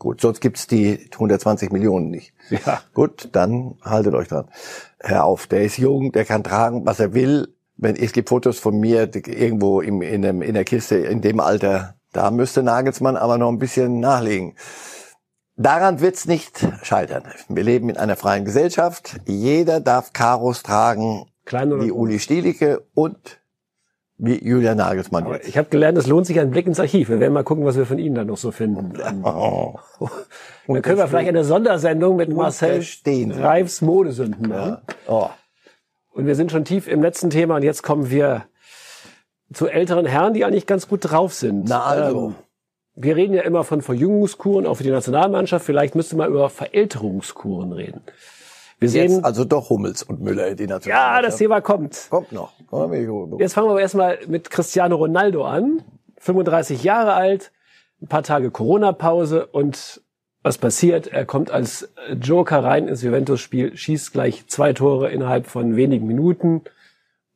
Gut, 0.00 0.22
sonst 0.22 0.40
gibt's 0.40 0.66
die 0.66 1.10
120 1.12 1.70
Millionen 1.72 2.08
nicht. 2.08 2.32
Ja. 2.48 2.80
Gut, 2.94 3.28
dann 3.32 3.74
haltet 3.82 4.14
euch 4.14 4.28
dran. 4.28 4.48
Hör 4.98 5.24
auf, 5.24 5.46
der 5.46 5.62
ist 5.62 5.76
jung, 5.76 6.10
der 6.10 6.24
kann 6.24 6.42
tragen, 6.42 6.86
was 6.86 7.00
er 7.00 7.12
will. 7.12 7.54
Wenn, 7.76 7.96
es 7.96 8.12
gibt 8.12 8.30
Fotos 8.30 8.58
von 8.58 8.80
mir 8.80 9.10
irgendwo 9.14 9.82
im, 9.82 10.00
in, 10.00 10.22
dem, 10.22 10.40
in 10.40 10.54
der 10.54 10.64
Kiste 10.64 10.96
in 10.96 11.20
dem 11.20 11.38
Alter. 11.38 11.96
Da 12.12 12.30
müsste 12.30 12.62
Nagelsmann 12.62 13.18
aber 13.18 13.36
noch 13.36 13.50
ein 13.50 13.58
bisschen 13.58 14.00
nachlegen. 14.00 14.54
Daran 15.56 16.00
wird's 16.00 16.24
nicht 16.24 16.66
scheitern. 16.82 17.24
Wir 17.50 17.62
leben 17.62 17.90
in 17.90 17.98
einer 17.98 18.16
freien 18.16 18.46
Gesellschaft. 18.46 19.20
Jeder 19.26 19.80
darf 19.80 20.14
Karos 20.14 20.62
tragen, 20.62 21.26
Klein 21.44 21.78
wie 21.78 21.92
Uli 21.92 22.20
Stielicke 22.20 22.86
und 22.94 23.39
wie 24.22 24.46
Julia 24.46 24.74
Nagelsmann 24.74 25.26
jetzt. 25.32 25.48
Ich 25.48 25.56
habe 25.56 25.68
gelernt, 25.68 25.96
es 25.96 26.06
lohnt 26.06 26.26
sich 26.26 26.38
ein 26.38 26.50
Blick 26.50 26.66
ins 26.66 26.78
Archiv. 26.78 27.08
Wir 27.08 27.20
werden 27.20 27.32
mal 27.32 27.42
gucken, 27.42 27.64
was 27.64 27.76
wir 27.76 27.86
von 27.86 27.98
Ihnen 27.98 28.14
dann 28.14 28.26
noch 28.26 28.36
so 28.36 28.50
finden. 28.50 28.92
Oh. 29.24 29.74
dann 30.66 30.82
können 30.82 30.98
wir 30.98 31.08
vielleicht 31.08 31.28
eine 31.28 31.44
Sondersendung 31.44 32.16
mit 32.16 32.30
Marcel 32.30 32.84
Reifs 33.06 33.80
Modesünden 33.80 34.48
machen. 34.48 34.78
Ja. 34.78 34.82
Oh. 35.08 35.30
Und 36.12 36.26
wir 36.26 36.34
sind 36.34 36.52
schon 36.52 36.64
tief 36.64 36.86
im 36.86 37.02
letzten 37.02 37.30
Thema 37.30 37.56
und 37.56 37.62
jetzt 37.62 37.82
kommen 37.82 38.10
wir 38.10 38.44
zu 39.52 39.66
älteren 39.66 40.06
Herren, 40.06 40.34
die 40.34 40.44
eigentlich 40.44 40.66
ganz 40.66 40.88
gut 40.88 41.00
drauf 41.02 41.34
sind. 41.34 41.68
Na 41.68 41.82
also. 41.84 42.28
Ähm, 42.28 42.34
wir 42.94 43.16
reden 43.16 43.34
ja 43.34 43.42
immer 43.42 43.64
von 43.64 43.82
Verjüngungskuren, 43.82 44.66
auch 44.66 44.74
für 44.74 44.82
die 44.82 44.90
Nationalmannschaft. 44.90 45.64
Vielleicht 45.64 45.94
müsste 45.94 46.16
man 46.16 46.28
über 46.28 46.50
Verälterungskuren 46.50 47.72
reden. 47.72 48.02
Wir 48.80 48.88
sehen 48.88 49.12
Jetzt 49.12 49.24
also 49.24 49.44
doch 49.44 49.68
Hummels 49.68 50.02
und 50.02 50.20
Müller 50.20 50.54
die 50.54 50.66
Nationalmannschaft. 50.66 51.22
Ja, 51.22 51.22
das 51.22 51.36
Thema 51.36 51.60
kommt. 51.60 52.06
Kommt 52.08 52.32
noch. 52.32 52.52
Jetzt 53.38 53.52
fangen 53.52 53.66
wir 53.66 53.72
aber 53.72 53.80
erstmal 53.80 54.18
mit 54.26 54.50
Cristiano 54.50 54.96
Ronaldo 54.96 55.44
an. 55.44 55.82
35 56.18 56.82
Jahre 56.82 57.14
alt, 57.14 57.50
ein 58.02 58.08
paar 58.08 58.22
Tage 58.22 58.50
Corona-Pause 58.50 59.46
und 59.46 60.02
was 60.42 60.56
passiert? 60.56 61.06
Er 61.06 61.26
kommt 61.26 61.50
als 61.50 61.92
Joker 62.20 62.64
rein 62.64 62.88
ins 62.88 63.02
Juventus-Spiel, 63.02 63.76
schießt 63.76 64.12
gleich 64.12 64.46
zwei 64.46 64.72
Tore 64.72 65.10
innerhalb 65.10 65.46
von 65.46 65.76
wenigen 65.76 66.06
Minuten 66.06 66.62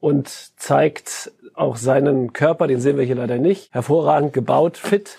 und 0.00 0.28
zeigt 0.58 1.32
auch 1.54 1.76
seinen 1.76 2.32
Körper, 2.32 2.66
den 2.66 2.80
sehen 2.80 2.96
wir 2.96 3.04
hier 3.04 3.16
leider 3.16 3.38
nicht, 3.38 3.72
hervorragend 3.72 4.32
gebaut, 4.32 4.78
fit 4.78 5.18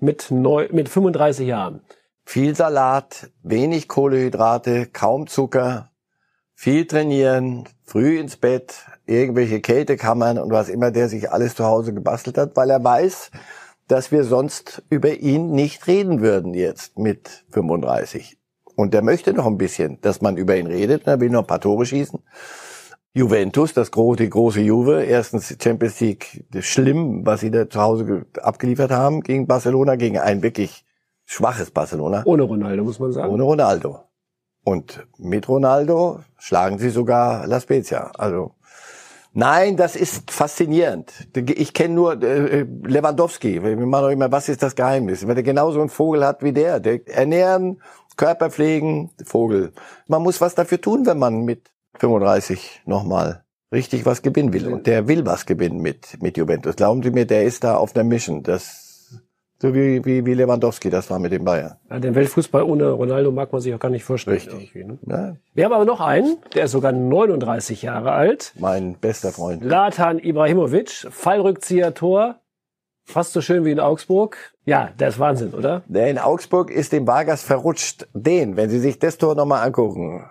mit, 0.00 0.30
neu, 0.30 0.68
mit 0.70 0.88
35 0.88 1.46
Jahren. 1.46 1.80
Viel 2.24 2.56
Salat, 2.56 3.30
wenig 3.42 3.86
Kohlehydrate, 3.86 4.86
kaum 4.86 5.26
Zucker, 5.26 5.90
viel 6.54 6.86
trainieren, 6.86 7.68
früh 7.84 8.18
ins 8.18 8.36
Bett, 8.36 8.86
irgendwelche 9.06 9.60
Kältekammern 9.60 10.38
und 10.38 10.50
was 10.50 10.68
immer 10.68 10.90
der 10.90 11.08
sich 11.08 11.30
alles 11.30 11.54
zu 11.54 11.64
Hause 11.64 11.92
gebastelt 11.92 12.38
hat, 12.38 12.56
weil 12.56 12.70
er 12.70 12.82
weiß, 12.82 13.30
dass 13.88 14.10
wir 14.10 14.24
sonst 14.24 14.82
über 14.88 15.14
ihn 15.14 15.52
nicht 15.52 15.86
reden 15.86 16.20
würden 16.22 16.54
jetzt 16.54 16.98
mit 16.98 17.44
35. 17.50 18.38
Und 18.76 18.94
der 18.94 19.02
möchte 19.02 19.34
noch 19.34 19.46
ein 19.46 19.58
bisschen, 19.58 20.00
dass 20.00 20.20
man 20.20 20.36
über 20.36 20.56
ihn 20.56 20.66
redet, 20.66 21.06
er 21.06 21.20
will 21.20 21.30
noch 21.30 21.42
ein 21.42 21.46
paar 21.46 21.60
Tore 21.60 21.84
schießen. 21.84 22.20
Juventus, 23.12 23.72
das 23.74 23.92
große, 23.92 24.24
die 24.24 24.30
große 24.30 24.60
Juve, 24.60 25.04
erstens 25.04 25.56
Champions 25.62 26.00
League, 26.00 26.44
schlimm, 26.60 27.24
was 27.24 27.40
sie 27.40 27.52
da 27.52 27.70
zu 27.70 27.80
Hause 27.80 28.26
abgeliefert 28.42 28.90
haben 28.90 29.20
gegen 29.20 29.46
Barcelona, 29.46 29.94
gegen 29.94 30.18
ein 30.18 30.42
wirklich 30.42 30.84
schwaches 31.24 31.70
Barcelona. 31.70 32.22
Ohne 32.24 32.42
Ronaldo, 32.42 32.84
muss 32.84 32.98
man 32.98 33.12
sagen. 33.12 33.32
Ohne 33.32 33.42
Ronaldo. 33.42 34.00
Und 34.64 35.06
mit 35.18 35.48
Ronaldo 35.48 36.20
schlagen 36.38 36.78
sie 36.78 36.90
sogar 36.90 37.46
La 37.46 37.60
Spezia. 37.60 38.10
Also 38.16 38.52
Nein, 39.36 39.76
das 39.76 39.96
ist 39.96 40.30
faszinierend. 40.30 41.12
Ich 41.34 41.74
kenne 41.74 41.94
nur 41.94 42.22
äh, 42.22 42.64
Lewandowski. 42.84 43.64
Wir 43.64 43.76
machen 43.76 44.04
doch 44.04 44.10
immer, 44.10 44.30
was 44.30 44.48
ist 44.48 44.62
das 44.62 44.76
Geheimnis? 44.76 45.26
Wenn 45.26 45.36
er 45.36 45.42
genauso 45.42 45.80
einen 45.80 45.88
Vogel 45.88 46.24
hat 46.24 46.44
wie 46.44 46.52
der, 46.52 46.78
der 46.78 47.00
ernähren, 47.08 47.82
Körper 48.16 48.48
pflegen, 48.50 49.10
Vogel. 49.24 49.72
Man 50.06 50.22
muss 50.22 50.40
was 50.40 50.54
dafür 50.54 50.80
tun, 50.80 51.04
wenn 51.04 51.18
man 51.18 51.44
mit 51.44 51.72
35 51.98 52.82
nochmal 52.86 53.42
richtig 53.72 54.06
was 54.06 54.22
gewinnen 54.22 54.52
will. 54.52 54.72
Und 54.72 54.86
der 54.86 55.08
will 55.08 55.26
was 55.26 55.46
gewinnen 55.46 55.80
mit, 55.80 56.22
mit 56.22 56.36
Juventus. 56.38 56.76
Glauben 56.76 57.02
Sie 57.02 57.10
mir, 57.10 57.26
der 57.26 57.42
ist 57.42 57.64
da 57.64 57.76
auf 57.76 57.92
der 57.92 58.04
Mission. 58.04 58.44
Das, 58.44 58.83
so 59.64 59.74
wie, 59.74 60.04
wie, 60.04 60.26
wie 60.26 60.34
Lewandowski 60.34 60.90
das 60.90 61.08
war 61.08 61.18
mit 61.18 61.32
dem 61.32 61.44
Bayern. 61.44 61.76
Ja, 61.90 61.98
den 61.98 62.14
Weltfußball 62.14 62.62
ohne 62.62 62.90
Ronaldo 62.90 63.32
mag 63.32 63.50
man 63.50 63.62
sich 63.62 63.74
auch 63.74 63.78
gar 63.78 63.88
nicht 63.90 64.04
vorstellen. 64.04 64.36
Richtig. 64.36 64.74
Ne? 64.74 64.98
Ja, 65.06 65.36
Wir 65.54 65.64
haben 65.64 65.72
aber 65.72 65.86
noch 65.86 66.00
einen, 66.00 66.36
der 66.54 66.64
ist 66.64 66.72
sogar 66.72 66.92
39 66.92 67.80
Jahre 67.82 68.12
alt. 68.12 68.52
mein 68.58 68.94
bester 68.94 69.30
Freund. 69.32 69.64
Latan 69.64 70.18
Ibrahimovic, 70.18 71.06
Fallrückzieher 71.10 71.94
Tor, 71.94 72.40
fast 73.04 73.32
so 73.32 73.40
schön 73.40 73.64
wie 73.64 73.70
in 73.70 73.80
Augsburg. 73.80 74.36
Ja, 74.66 74.90
der 74.98 75.08
ist 75.08 75.18
Wahnsinn, 75.18 75.54
oder? 75.54 75.82
Der 75.86 76.08
in 76.10 76.18
Augsburg 76.18 76.70
ist 76.70 76.92
dem 76.92 77.06
Vargas 77.06 77.42
verrutscht. 77.42 78.06
Den, 78.12 78.56
wenn 78.56 78.68
Sie 78.68 78.80
sich 78.80 78.98
das 78.98 79.16
Tor 79.18 79.34
nochmal 79.34 79.66
angucken. 79.66 80.24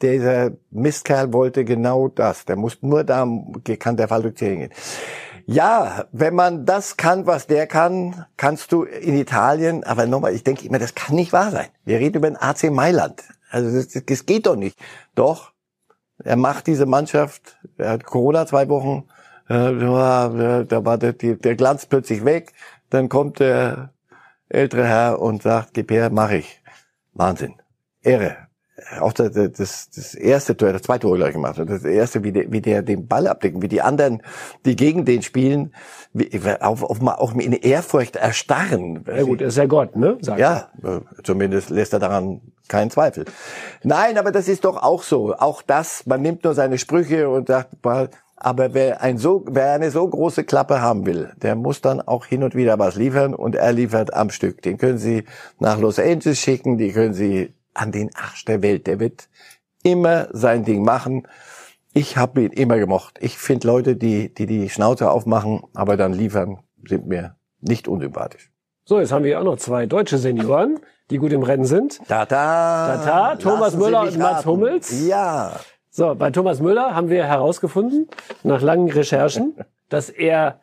Dieser 0.00 0.52
Mistkerl 0.70 1.32
wollte 1.32 1.64
genau 1.64 2.08
das. 2.08 2.44
Der 2.44 2.56
muss 2.56 2.82
nur 2.82 3.04
da, 3.04 3.26
kann 3.78 3.96
der 3.96 4.08
Fall 4.08 4.22
hingehen. 4.36 4.70
Ja, 5.46 6.06
wenn 6.12 6.34
man 6.34 6.66
das 6.66 6.96
kann, 6.96 7.26
was 7.26 7.46
der 7.46 7.66
kann, 7.66 8.26
kannst 8.36 8.72
du 8.72 8.84
in 8.84 9.16
Italien, 9.16 9.84
aber 9.84 10.06
nochmal, 10.06 10.34
ich 10.34 10.44
denke 10.44 10.66
immer, 10.66 10.78
das 10.78 10.94
kann 10.94 11.16
nicht 11.16 11.32
wahr 11.32 11.50
sein. 11.50 11.68
Wir 11.84 11.98
reden 11.98 12.18
über 12.18 12.30
den 12.30 12.36
AC 12.36 12.70
Mailand. 12.70 13.22
Also 13.50 13.74
das, 13.76 14.04
das 14.04 14.26
geht 14.26 14.46
doch 14.46 14.56
nicht. 14.56 14.78
Doch, 15.14 15.52
er 16.22 16.36
macht 16.36 16.66
diese 16.66 16.86
Mannschaft, 16.86 17.58
er 17.76 17.90
hat 17.90 18.04
Corona 18.04 18.46
zwei 18.46 18.68
Wochen, 18.68 19.04
äh, 19.48 19.72
da 19.74 20.84
war 20.84 20.98
der, 20.98 21.12
der 21.12 21.54
Glanz 21.56 21.86
plötzlich 21.86 22.24
weg, 22.24 22.52
dann 22.90 23.08
kommt 23.08 23.40
der 23.40 23.92
ältere 24.48 24.86
Herr 24.86 25.20
und 25.20 25.42
sagt, 25.42 25.74
gib 25.74 25.90
her, 25.90 26.10
mach 26.10 26.30
ich. 26.30 26.62
Wahnsinn. 27.14 27.54
Irre. 28.02 28.48
Auch 29.00 29.12
das, 29.12 29.32
das, 29.32 29.90
das 29.90 30.14
erste 30.14 30.56
Tor, 30.56 30.72
das 30.72 30.82
zweite 30.82 31.00
Tor 31.00 31.16
gleich 31.16 31.34
gemacht. 31.34 31.58
hat. 31.58 31.68
Das 31.68 31.84
erste, 31.84 32.24
wie 32.24 32.32
der, 32.32 32.50
wie 32.50 32.62
der 32.62 32.82
den 32.82 33.06
Ball 33.06 33.26
abdecken, 33.26 33.60
wie 33.60 33.68
die 33.68 33.82
anderen, 33.82 34.22
die 34.64 34.76
gegen 34.76 35.04
den 35.04 35.22
spielen, 35.22 35.74
wie, 36.14 36.30
auf, 36.60 36.82
auf, 36.82 37.06
auch 37.06 37.34
in 37.34 37.52
Ehrfurcht 37.52 38.16
erstarren. 38.16 39.04
Ja 39.06 39.22
gut, 39.24 39.42
er 39.42 39.48
ist 39.48 39.58
ja 39.58 39.66
Gott, 39.66 39.94
ne? 39.94 40.16
Sagt 40.22 40.40
er. 40.40 40.70
Ja, 40.82 40.96
äh, 40.96 41.00
zumindest 41.22 41.68
lässt 41.68 41.92
er 41.92 41.98
daran 41.98 42.40
keinen 42.68 42.90
Zweifel. 42.90 43.26
Nein, 43.82 44.16
aber 44.16 44.32
das 44.32 44.48
ist 44.48 44.64
doch 44.64 44.82
auch 44.82 45.02
so. 45.02 45.34
Auch 45.34 45.60
das, 45.60 46.06
man 46.06 46.22
nimmt 46.22 46.42
nur 46.44 46.54
seine 46.54 46.78
Sprüche 46.78 47.28
und 47.28 47.48
sagt, 47.48 47.76
aber 48.36 48.74
wer, 48.74 49.02
ein 49.02 49.18
so, 49.18 49.44
wer 49.46 49.72
eine 49.72 49.90
so 49.90 50.08
große 50.08 50.44
Klappe 50.44 50.80
haben 50.80 51.04
will, 51.04 51.30
der 51.36 51.54
muss 51.54 51.82
dann 51.82 52.00
auch 52.00 52.24
hin 52.24 52.42
und 52.42 52.54
wieder 52.54 52.78
was 52.78 52.96
liefern 52.96 53.34
und 53.34 53.54
er 53.54 53.72
liefert 53.72 54.14
am 54.14 54.30
Stück. 54.30 54.62
Den 54.62 54.78
können 54.78 54.98
Sie 54.98 55.24
nach 55.58 55.78
Los 55.78 55.98
Angeles 55.98 56.38
schicken, 56.38 56.78
die 56.78 56.92
können 56.92 57.14
Sie 57.14 57.52
an 57.74 57.92
den 57.92 58.10
Arsch 58.14 58.44
der 58.44 58.62
Welt. 58.62 58.86
Der 58.86 59.00
wird 59.00 59.28
immer 59.82 60.28
sein 60.32 60.64
Ding 60.64 60.84
machen. 60.84 61.26
Ich 61.92 62.16
habe 62.16 62.42
ihn 62.42 62.52
immer 62.52 62.78
gemocht. 62.78 63.18
Ich 63.20 63.36
finde 63.36 63.66
Leute, 63.66 63.96
die, 63.96 64.32
die 64.32 64.46
die 64.46 64.70
Schnauze 64.70 65.10
aufmachen, 65.10 65.62
aber 65.74 65.96
dann 65.96 66.12
liefern, 66.12 66.60
sind 66.86 67.06
mir 67.06 67.36
nicht 67.60 67.88
unsympathisch. 67.88 68.50
So, 68.84 68.98
jetzt 68.98 69.12
haben 69.12 69.24
wir 69.24 69.38
auch 69.38 69.44
noch 69.44 69.56
zwei 69.56 69.86
deutsche 69.86 70.18
Senioren, 70.18 70.80
die 71.10 71.18
gut 71.18 71.32
im 71.32 71.42
Rennen 71.42 71.64
sind. 71.64 72.00
Da. 72.08 72.26
Da, 72.26 73.36
Thomas 73.36 73.74
Lassen 73.74 73.78
Müller 73.78 74.02
und 74.02 74.18
Mats 74.18 74.38
raten. 74.38 74.48
Hummels. 74.48 75.06
Ja. 75.06 75.60
So, 75.90 76.14
bei 76.14 76.30
Thomas 76.30 76.60
Müller 76.60 76.94
haben 76.94 77.10
wir 77.10 77.24
herausgefunden, 77.24 78.08
nach 78.42 78.62
langen 78.62 78.90
Recherchen, 78.90 79.54
dass 79.88 80.08
er, 80.08 80.60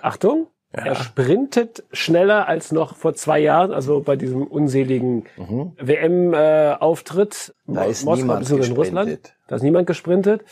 Achtung, 0.00 0.46
er 0.84 0.94
sprintet 0.94 1.84
schneller 1.92 2.48
als 2.48 2.72
noch 2.72 2.96
vor 2.96 3.14
zwei 3.14 3.38
Jahren, 3.40 3.72
also 3.72 4.00
bei 4.00 4.16
diesem 4.16 4.42
unseligen 4.46 5.24
WM-Auftritt 5.78 7.54
Mhm. 7.66 7.74
Da 7.74 7.84
ist 7.84 8.04
Moskau 8.04 8.22
niemand 8.22 8.40
bzw. 8.48 8.66
in 8.66 8.72
Russland. 8.76 9.08
gesprintet. 9.08 9.34
Da 9.48 9.56
ist 9.56 9.62
niemand 9.62 9.86
gesprintet. 9.86 10.42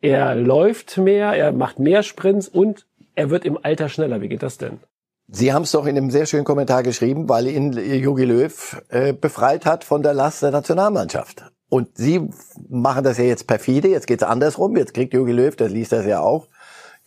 Er 0.00 0.34
läuft 0.34 0.96
mehr, 0.98 1.32
er 1.34 1.52
macht 1.52 1.78
mehr 1.78 2.02
Sprints 2.02 2.48
und 2.48 2.86
er 3.14 3.30
wird 3.30 3.44
im 3.44 3.58
Alter 3.62 3.88
schneller. 3.88 4.20
Wie 4.20 4.28
geht 4.28 4.42
das 4.42 4.58
denn? 4.58 4.80
Sie 5.28 5.52
haben 5.52 5.62
es 5.62 5.70
doch 5.70 5.86
in 5.86 5.96
einem 5.96 6.10
sehr 6.10 6.26
schönen 6.26 6.44
Kommentar 6.44 6.82
geschrieben, 6.82 7.28
weil 7.28 7.46
ihn 7.46 7.72
Jogi 7.72 8.24
Löw 8.24 8.82
äh, 8.88 9.12
befreit 9.12 9.64
hat 9.64 9.84
von 9.84 10.02
der 10.02 10.12
Last 10.14 10.42
der 10.42 10.50
Nationalmannschaft. 10.50 11.44
Und 11.68 11.96
Sie 11.96 12.28
machen 12.68 13.04
das 13.04 13.16
ja 13.18 13.24
jetzt 13.24 13.46
perfide, 13.46 13.86
jetzt 13.88 14.08
geht's 14.08 14.24
andersrum, 14.24 14.76
jetzt 14.76 14.92
kriegt 14.92 15.14
Jogi 15.14 15.30
Löw, 15.30 15.54
der 15.54 15.68
liest 15.68 15.92
das 15.92 16.04
ja 16.04 16.20
auch, 16.20 16.48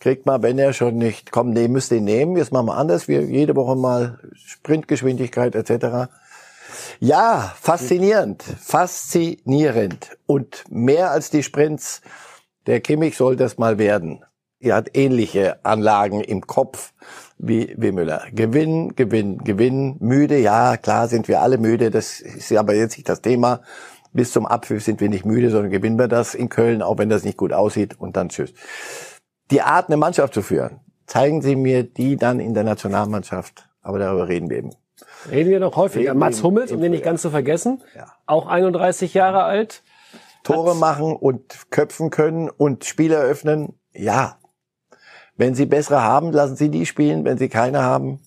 kriegt 0.00 0.26
mal, 0.26 0.42
wenn 0.42 0.58
er 0.58 0.72
schon 0.72 0.96
nicht, 0.96 1.32
komm, 1.32 1.50
nee, 1.50 1.68
müsst 1.68 1.92
ihr 1.92 2.00
nehmen, 2.00 2.36
jetzt 2.36 2.52
machen 2.52 2.66
wir 2.66 2.76
anders, 2.76 3.08
wir 3.08 3.22
jede 3.22 3.56
Woche 3.56 3.76
mal 3.76 4.18
Sprintgeschwindigkeit 4.34 5.54
etc. 5.54 6.10
Ja, 7.00 7.52
faszinierend, 7.60 8.42
faszinierend. 8.42 10.16
Und 10.26 10.64
mehr 10.70 11.10
als 11.10 11.30
die 11.30 11.42
Sprints, 11.42 12.02
der 12.66 12.80
Kimmich 12.80 13.16
soll 13.16 13.36
das 13.36 13.58
mal 13.58 13.78
werden. 13.78 14.24
Er 14.60 14.76
hat 14.76 14.96
ähnliche 14.96 15.64
Anlagen 15.64 16.20
im 16.20 16.46
Kopf 16.46 16.92
wie, 17.38 17.74
wie 17.76 17.92
Müller. 17.92 18.22
Gewinn, 18.32 18.94
Gewinn, 18.96 19.38
Gewinn, 19.38 19.96
müde, 20.00 20.38
ja, 20.38 20.76
klar 20.76 21.08
sind 21.08 21.28
wir 21.28 21.42
alle 21.42 21.58
müde, 21.58 21.90
das 21.90 22.20
ist 22.20 22.52
aber 22.52 22.74
jetzt 22.74 22.96
nicht 22.96 23.08
das 23.08 23.20
Thema. 23.20 23.60
Bis 24.12 24.32
zum 24.32 24.46
Abpfiff 24.46 24.82
sind 24.82 25.00
wir 25.00 25.08
nicht 25.08 25.26
müde, 25.26 25.50
sondern 25.50 25.70
gewinnen 25.70 25.98
wir 25.98 26.08
das 26.08 26.34
in 26.34 26.48
Köln, 26.48 26.82
auch 26.82 26.98
wenn 26.98 27.08
das 27.08 27.24
nicht 27.24 27.36
gut 27.36 27.52
aussieht 27.52 28.00
und 28.00 28.16
dann 28.16 28.28
tschüss. 28.28 28.54
Die 29.50 29.62
Art, 29.62 29.88
eine 29.88 29.96
Mannschaft 29.96 30.34
zu 30.34 30.42
führen, 30.42 30.80
zeigen 31.06 31.42
Sie 31.42 31.56
mir 31.56 31.82
die 31.84 32.16
dann 32.16 32.40
in 32.40 32.54
der 32.54 32.64
Nationalmannschaft, 32.64 33.68
aber 33.82 33.98
darüber 33.98 34.28
reden 34.28 34.48
wir 34.50 34.58
eben. 34.58 34.70
Reden 35.30 35.50
wir 35.50 35.60
noch 35.60 35.76
häufiger. 35.76 36.10
Reden 36.10 36.18
Mats 36.18 36.42
Hummels, 36.42 36.72
um 36.72 36.80
den 36.80 36.92
nicht 36.92 37.04
ganz 37.04 37.22
zu 37.22 37.30
vergessen, 37.30 37.82
Ja. 37.94 38.12
auch 38.26 38.46
31 38.46 39.14
Jahre 39.14 39.42
alt. 39.44 39.82
Tore 40.44 40.74
machen 40.76 41.16
und 41.16 41.70
köpfen 41.70 42.10
können 42.10 42.50
und 42.50 42.84
Spiele 42.84 43.16
öffnen, 43.18 43.78
ja. 43.92 44.38
Wenn 45.36 45.54
Sie 45.54 45.66
bessere 45.66 46.02
haben, 46.02 46.32
lassen 46.32 46.54
Sie 46.56 46.68
die 46.68 46.86
spielen. 46.86 47.24
Wenn 47.24 47.38
Sie 47.38 47.48
keine 47.48 47.82
haben, 47.82 48.20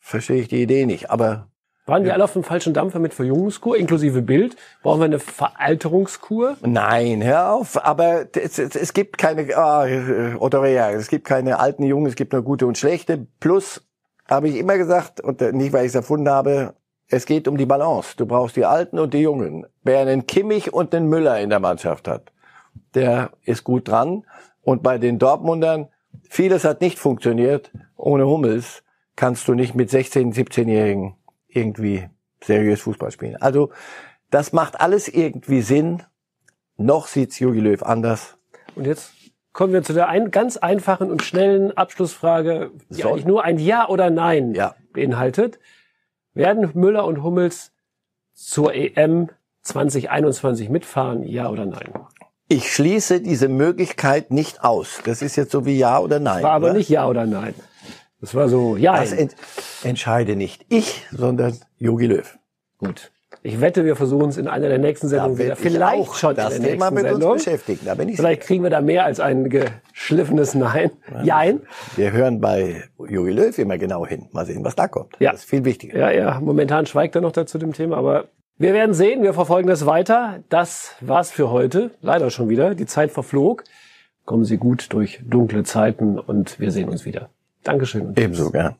verstehe 0.00 0.40
ich 0.40 0.48
die 0.48 0.62
Idee 0.62 0.86
nicht. 0.86 1.10
Aber 1.10 1.48
Waren 1.88 2.02
wir 2.02 2.14
alle 2.14 2.24
auf 2.24 2.32
dem 2.32 2.42
falschen 2.42 2.74
Dampfer 2.74 2.98
mit 2.98 3.14
Verjüngungskur, 3.14 3.76
inklusive 3.76 4.20
Bild? 4.20 4.56
Brauchen 4.82 5.00
wir 5.00 5.04
eine 5.04 5.20
Veralterungskur? 5.20 6.56
nein, 6.62 7.22
hör 7.22 7.52
auf. 7.52 7.84
Aber 7.84 8.26
es, 8.34 8.58
es, 8.58 8.74
es 8.74 8.92
gibt 8.92 9.18
keine, 9.18 9.42
äh, 9.42 10.34
Otto 10.36 10.58
Rea, 10.58 10.90
es 10.90 11.06
gibt 11.06 11.24
keine 11.24 11.60
alten 11.60 11.84
Jungen, 11.84 12.08
es 12.08 12.16
gibt 12.16 12.32
nur 12.32 12.42
gute 12.42 12.66
und 12.66 12.76
schlechte. 12.76 13.28
Plus 13.38 13.86
habe 14.28 14.48
ich 14.48 14.56
immer 14.56 14.76
gesagt, 14.78 15.20
und 15.20 15.40
äh, 15.40 15.52
nicht 15.52 15.72
weil 15.72 15.84
ich 15.84 15.90
es 15.90 15.94
erfunden 15.94 16.28
habe, 16.28 16.74
es 17.08 17.24
geht 17.24 17.46
um 17.46 17.56
die 17.56 17.66
Balance. 17.66 18.16
Du 18.16 18.26
brauchst 18.26 18.56
die 18.56 18.64
Alten 18.64 18.98
und 18.98 19.14
die 19.14 19.20
Jungen. 19.20 19.64
Wer 19.84 20.00
einen 20.00 20.26
Kimmich 20.26 20.72
und 20.72 20.92
einen 20.92 21.08
Müller 21.08 21.38
in 21.38 21.50
der 21.50 21.60
Mannschaft 21.60 22.08
hat, 22.08 22.32
der 22.96 23.30
ist 23.44 23.62
gut 23.62 23.86
dran. 23.86 24.24
Und 24.60 24.82
bei 24.82 24.98
den 24.98 25.20
Dortmundern, 25.20 25.86
vieles 26.28 26.64
hat 26.64 26.80
nicht 26.80 26.98
funktioniert. 26.98 27.70
Ohne 27.96 28.26
Hummels 28.26 28.82
kannst 29.14 29.46
du 29.46 29.54
nicht 29.54 29.76
mit 29.76 29.90
16-, 29.90 30.34
17-Jährigen 30.34 31.14
irgendwie 31.48 32.08
seriös 32.42 32.82
Fußball 32.82 33.10
spielen. 33.10 33.36
Also 33.36 33.70
das 34.30 34.52
macht 34.52 34.80
alles 34.80 35.08
irgendwie 35.08 35.62
Sinn. 35.62 36.02
Noch 36.76 37.06
sieht's 37.06 37.38
Jogi 37.38 37.60
Löw 37.60 37.82
anders. 37.82 38.36
Und 38.74 38.86
jetzt 38.86 39.12
kommen 39.52 39.72
wir 39.72 39.82
zu 39.82 39.94
der 39.94 40.08
ein, 40.08 40.30
ganz 40.30 40.56
einfachen 40.58 41.10
und 41.10 41.22
schnellen 41.22 41.74
Abschlussfrage, 41.76 42.70
die 42.90 43.02
Soll- 43.02 43.12
eigentlich 43.12 43.24
nur 43.24 43.44
ein 43.44 43.58
Ja 43.58 43.88
oder 43.88 44.10
Nein 44.10 44.54
Ja. 44.54 44.74
beinhaltet. 44.92 45.58
Werden 46.34 46.70
Müller 46.74 47.06
und 47.06 47.22
Hummels 47.22 47.72
zur 48.34 48.74
EM 48.74 49.30
2021 49.62 50.68
mitfahren? 50.68 51.22
Ja 51.22 51.48
oder 51.48 51.64
nein? 51.64 51.94
Ich 52.48 52.70
schließe 52.72 53.22
diese 53.22 53.48
Möglichkeit 53.48 54.30
nicht 54.30 54.62
aus. 54.62 55.00
Das 55.04 55.22
ist 55.22 55.36
jetzt 55.36 55.50
so 55.50 55.64
wie 55.64 55.78
Ja 55.78 55.98
oder 55.98 56.20
Nein. 56.20 56.42
War 56.44 56.52
aber 56.52 56.66
oder? 56.66 56.74
nicht 56.74 56.90
Ja 56.90 57.08
oder 57.08 57.24
Nein. 57.24 57.54
Das 58.20 58.34
war 58.34 58.48
so 58.48 58.76
Ja. 58.76 58.98
Das 58.98 59.12
ent 59.12 59.36
entscheide 59.84 60.36
nicht 60.36 60.64
ich, 60.68 61.06
sondern 61.10 61.58
Jogi 61.78 62.06
Löw. 62.06 62.38
Gut. 62.78 63.12
Ich 63.42 63.60
wette, 63.60 63.84
wir 63.84 63.96
versuchen 63.96 64.30
es 64.30 64.38
in 64.38 64.48
einer 64.48 64.68
der 64.68 64.78
nächsten 64.78 65.08
Sendungen 65.08 65.38
wieder. 65.38 65.56
Vielleicht 65.56 66.00
auch 66.00 66.14
schon 66.14 66.34
das 66.34 66.56
in 66.56 66.62
der 66.62 66.72
Thema 66.72 66.90
nächsten 66.90 66.94
mit 66.94 67.12
Sendung. 67.12 67.32
uns 67.32 67.44
beschäftigen. 67.44 67.80
Da 67.84 67.94
bin 67.94 68.08
ich 68.08 68.16
Vielleicht 68.16 68.42
kriegen 68.42 68.62
wir 68.62 68.70
da 68.70 68.80
mehr 68.80 69.04
als 69.04 69.20
ein 69.20 69.50
geschliffenes 69.50 70.54
Nein. 70.54 70.90
Jein. 71.22 71.60
Wir 71.96 72.12
hören 72.12 72.40
bei 72.40 72.84
Jogi 72.98 73.32
Löw 73.32 73.56
immer 73.58 73.78
genau 73.78 74.06
hin. 74.06 74.28
Mal 74.32 74.46
sehen, 74.46 74.64
was 74.64 74.74
da 74.74 74.88
kommt. 74.88 75.14
Ja. 75.18 75.32
Das 75.32 75.42
ist 75.42 75.50
viel 75.50 75.64
wichtiger. 75.64 75.98
Ja, 75.98 76.10
ja, 76.10 76.40
momentan 76.40 76.86
schweigt 76.86 77.14
er 77.14 77.20
noch 77.20 77.32
dazu 77.32 77.58
dem 77.58 77.72
Thema, 77.72 77.96
aber 77.98 78.24
wir 78.58 78.72
werden 78.72 78.94
sehen, 78.94 79.22
wir 79.22 79.34
verfolgen 79.34 79.68
das 79.68 79.84
weiter. 79.84 80.42
Das 80.48 80.94
war's 81.00 81.30
für 81.30 81.50
heute. 81.50 81.90
Leider 82.00 82.30
schon 82.30 82.48
wieder. 82.48 82.74
Die 82.74 82.86
Zeit 82.86 83.10
verflog. 83.10 83.64
Kommen 84.24 84.44
Sie 84.44 84.56
gut 84.56 84.92
durch 84.92 85.20
dunkle 85.24 85.62
Zeiten 85.62 86.18
und 86.18 86.58
wir 86.58 86.70
sehen 86.72 86.88
uns 86.88 87.04
wieder. 87.04 87.28
Dankeschön. 87.66 88.12
Ebenso 88.16 88.50
gern. 88.50 88.76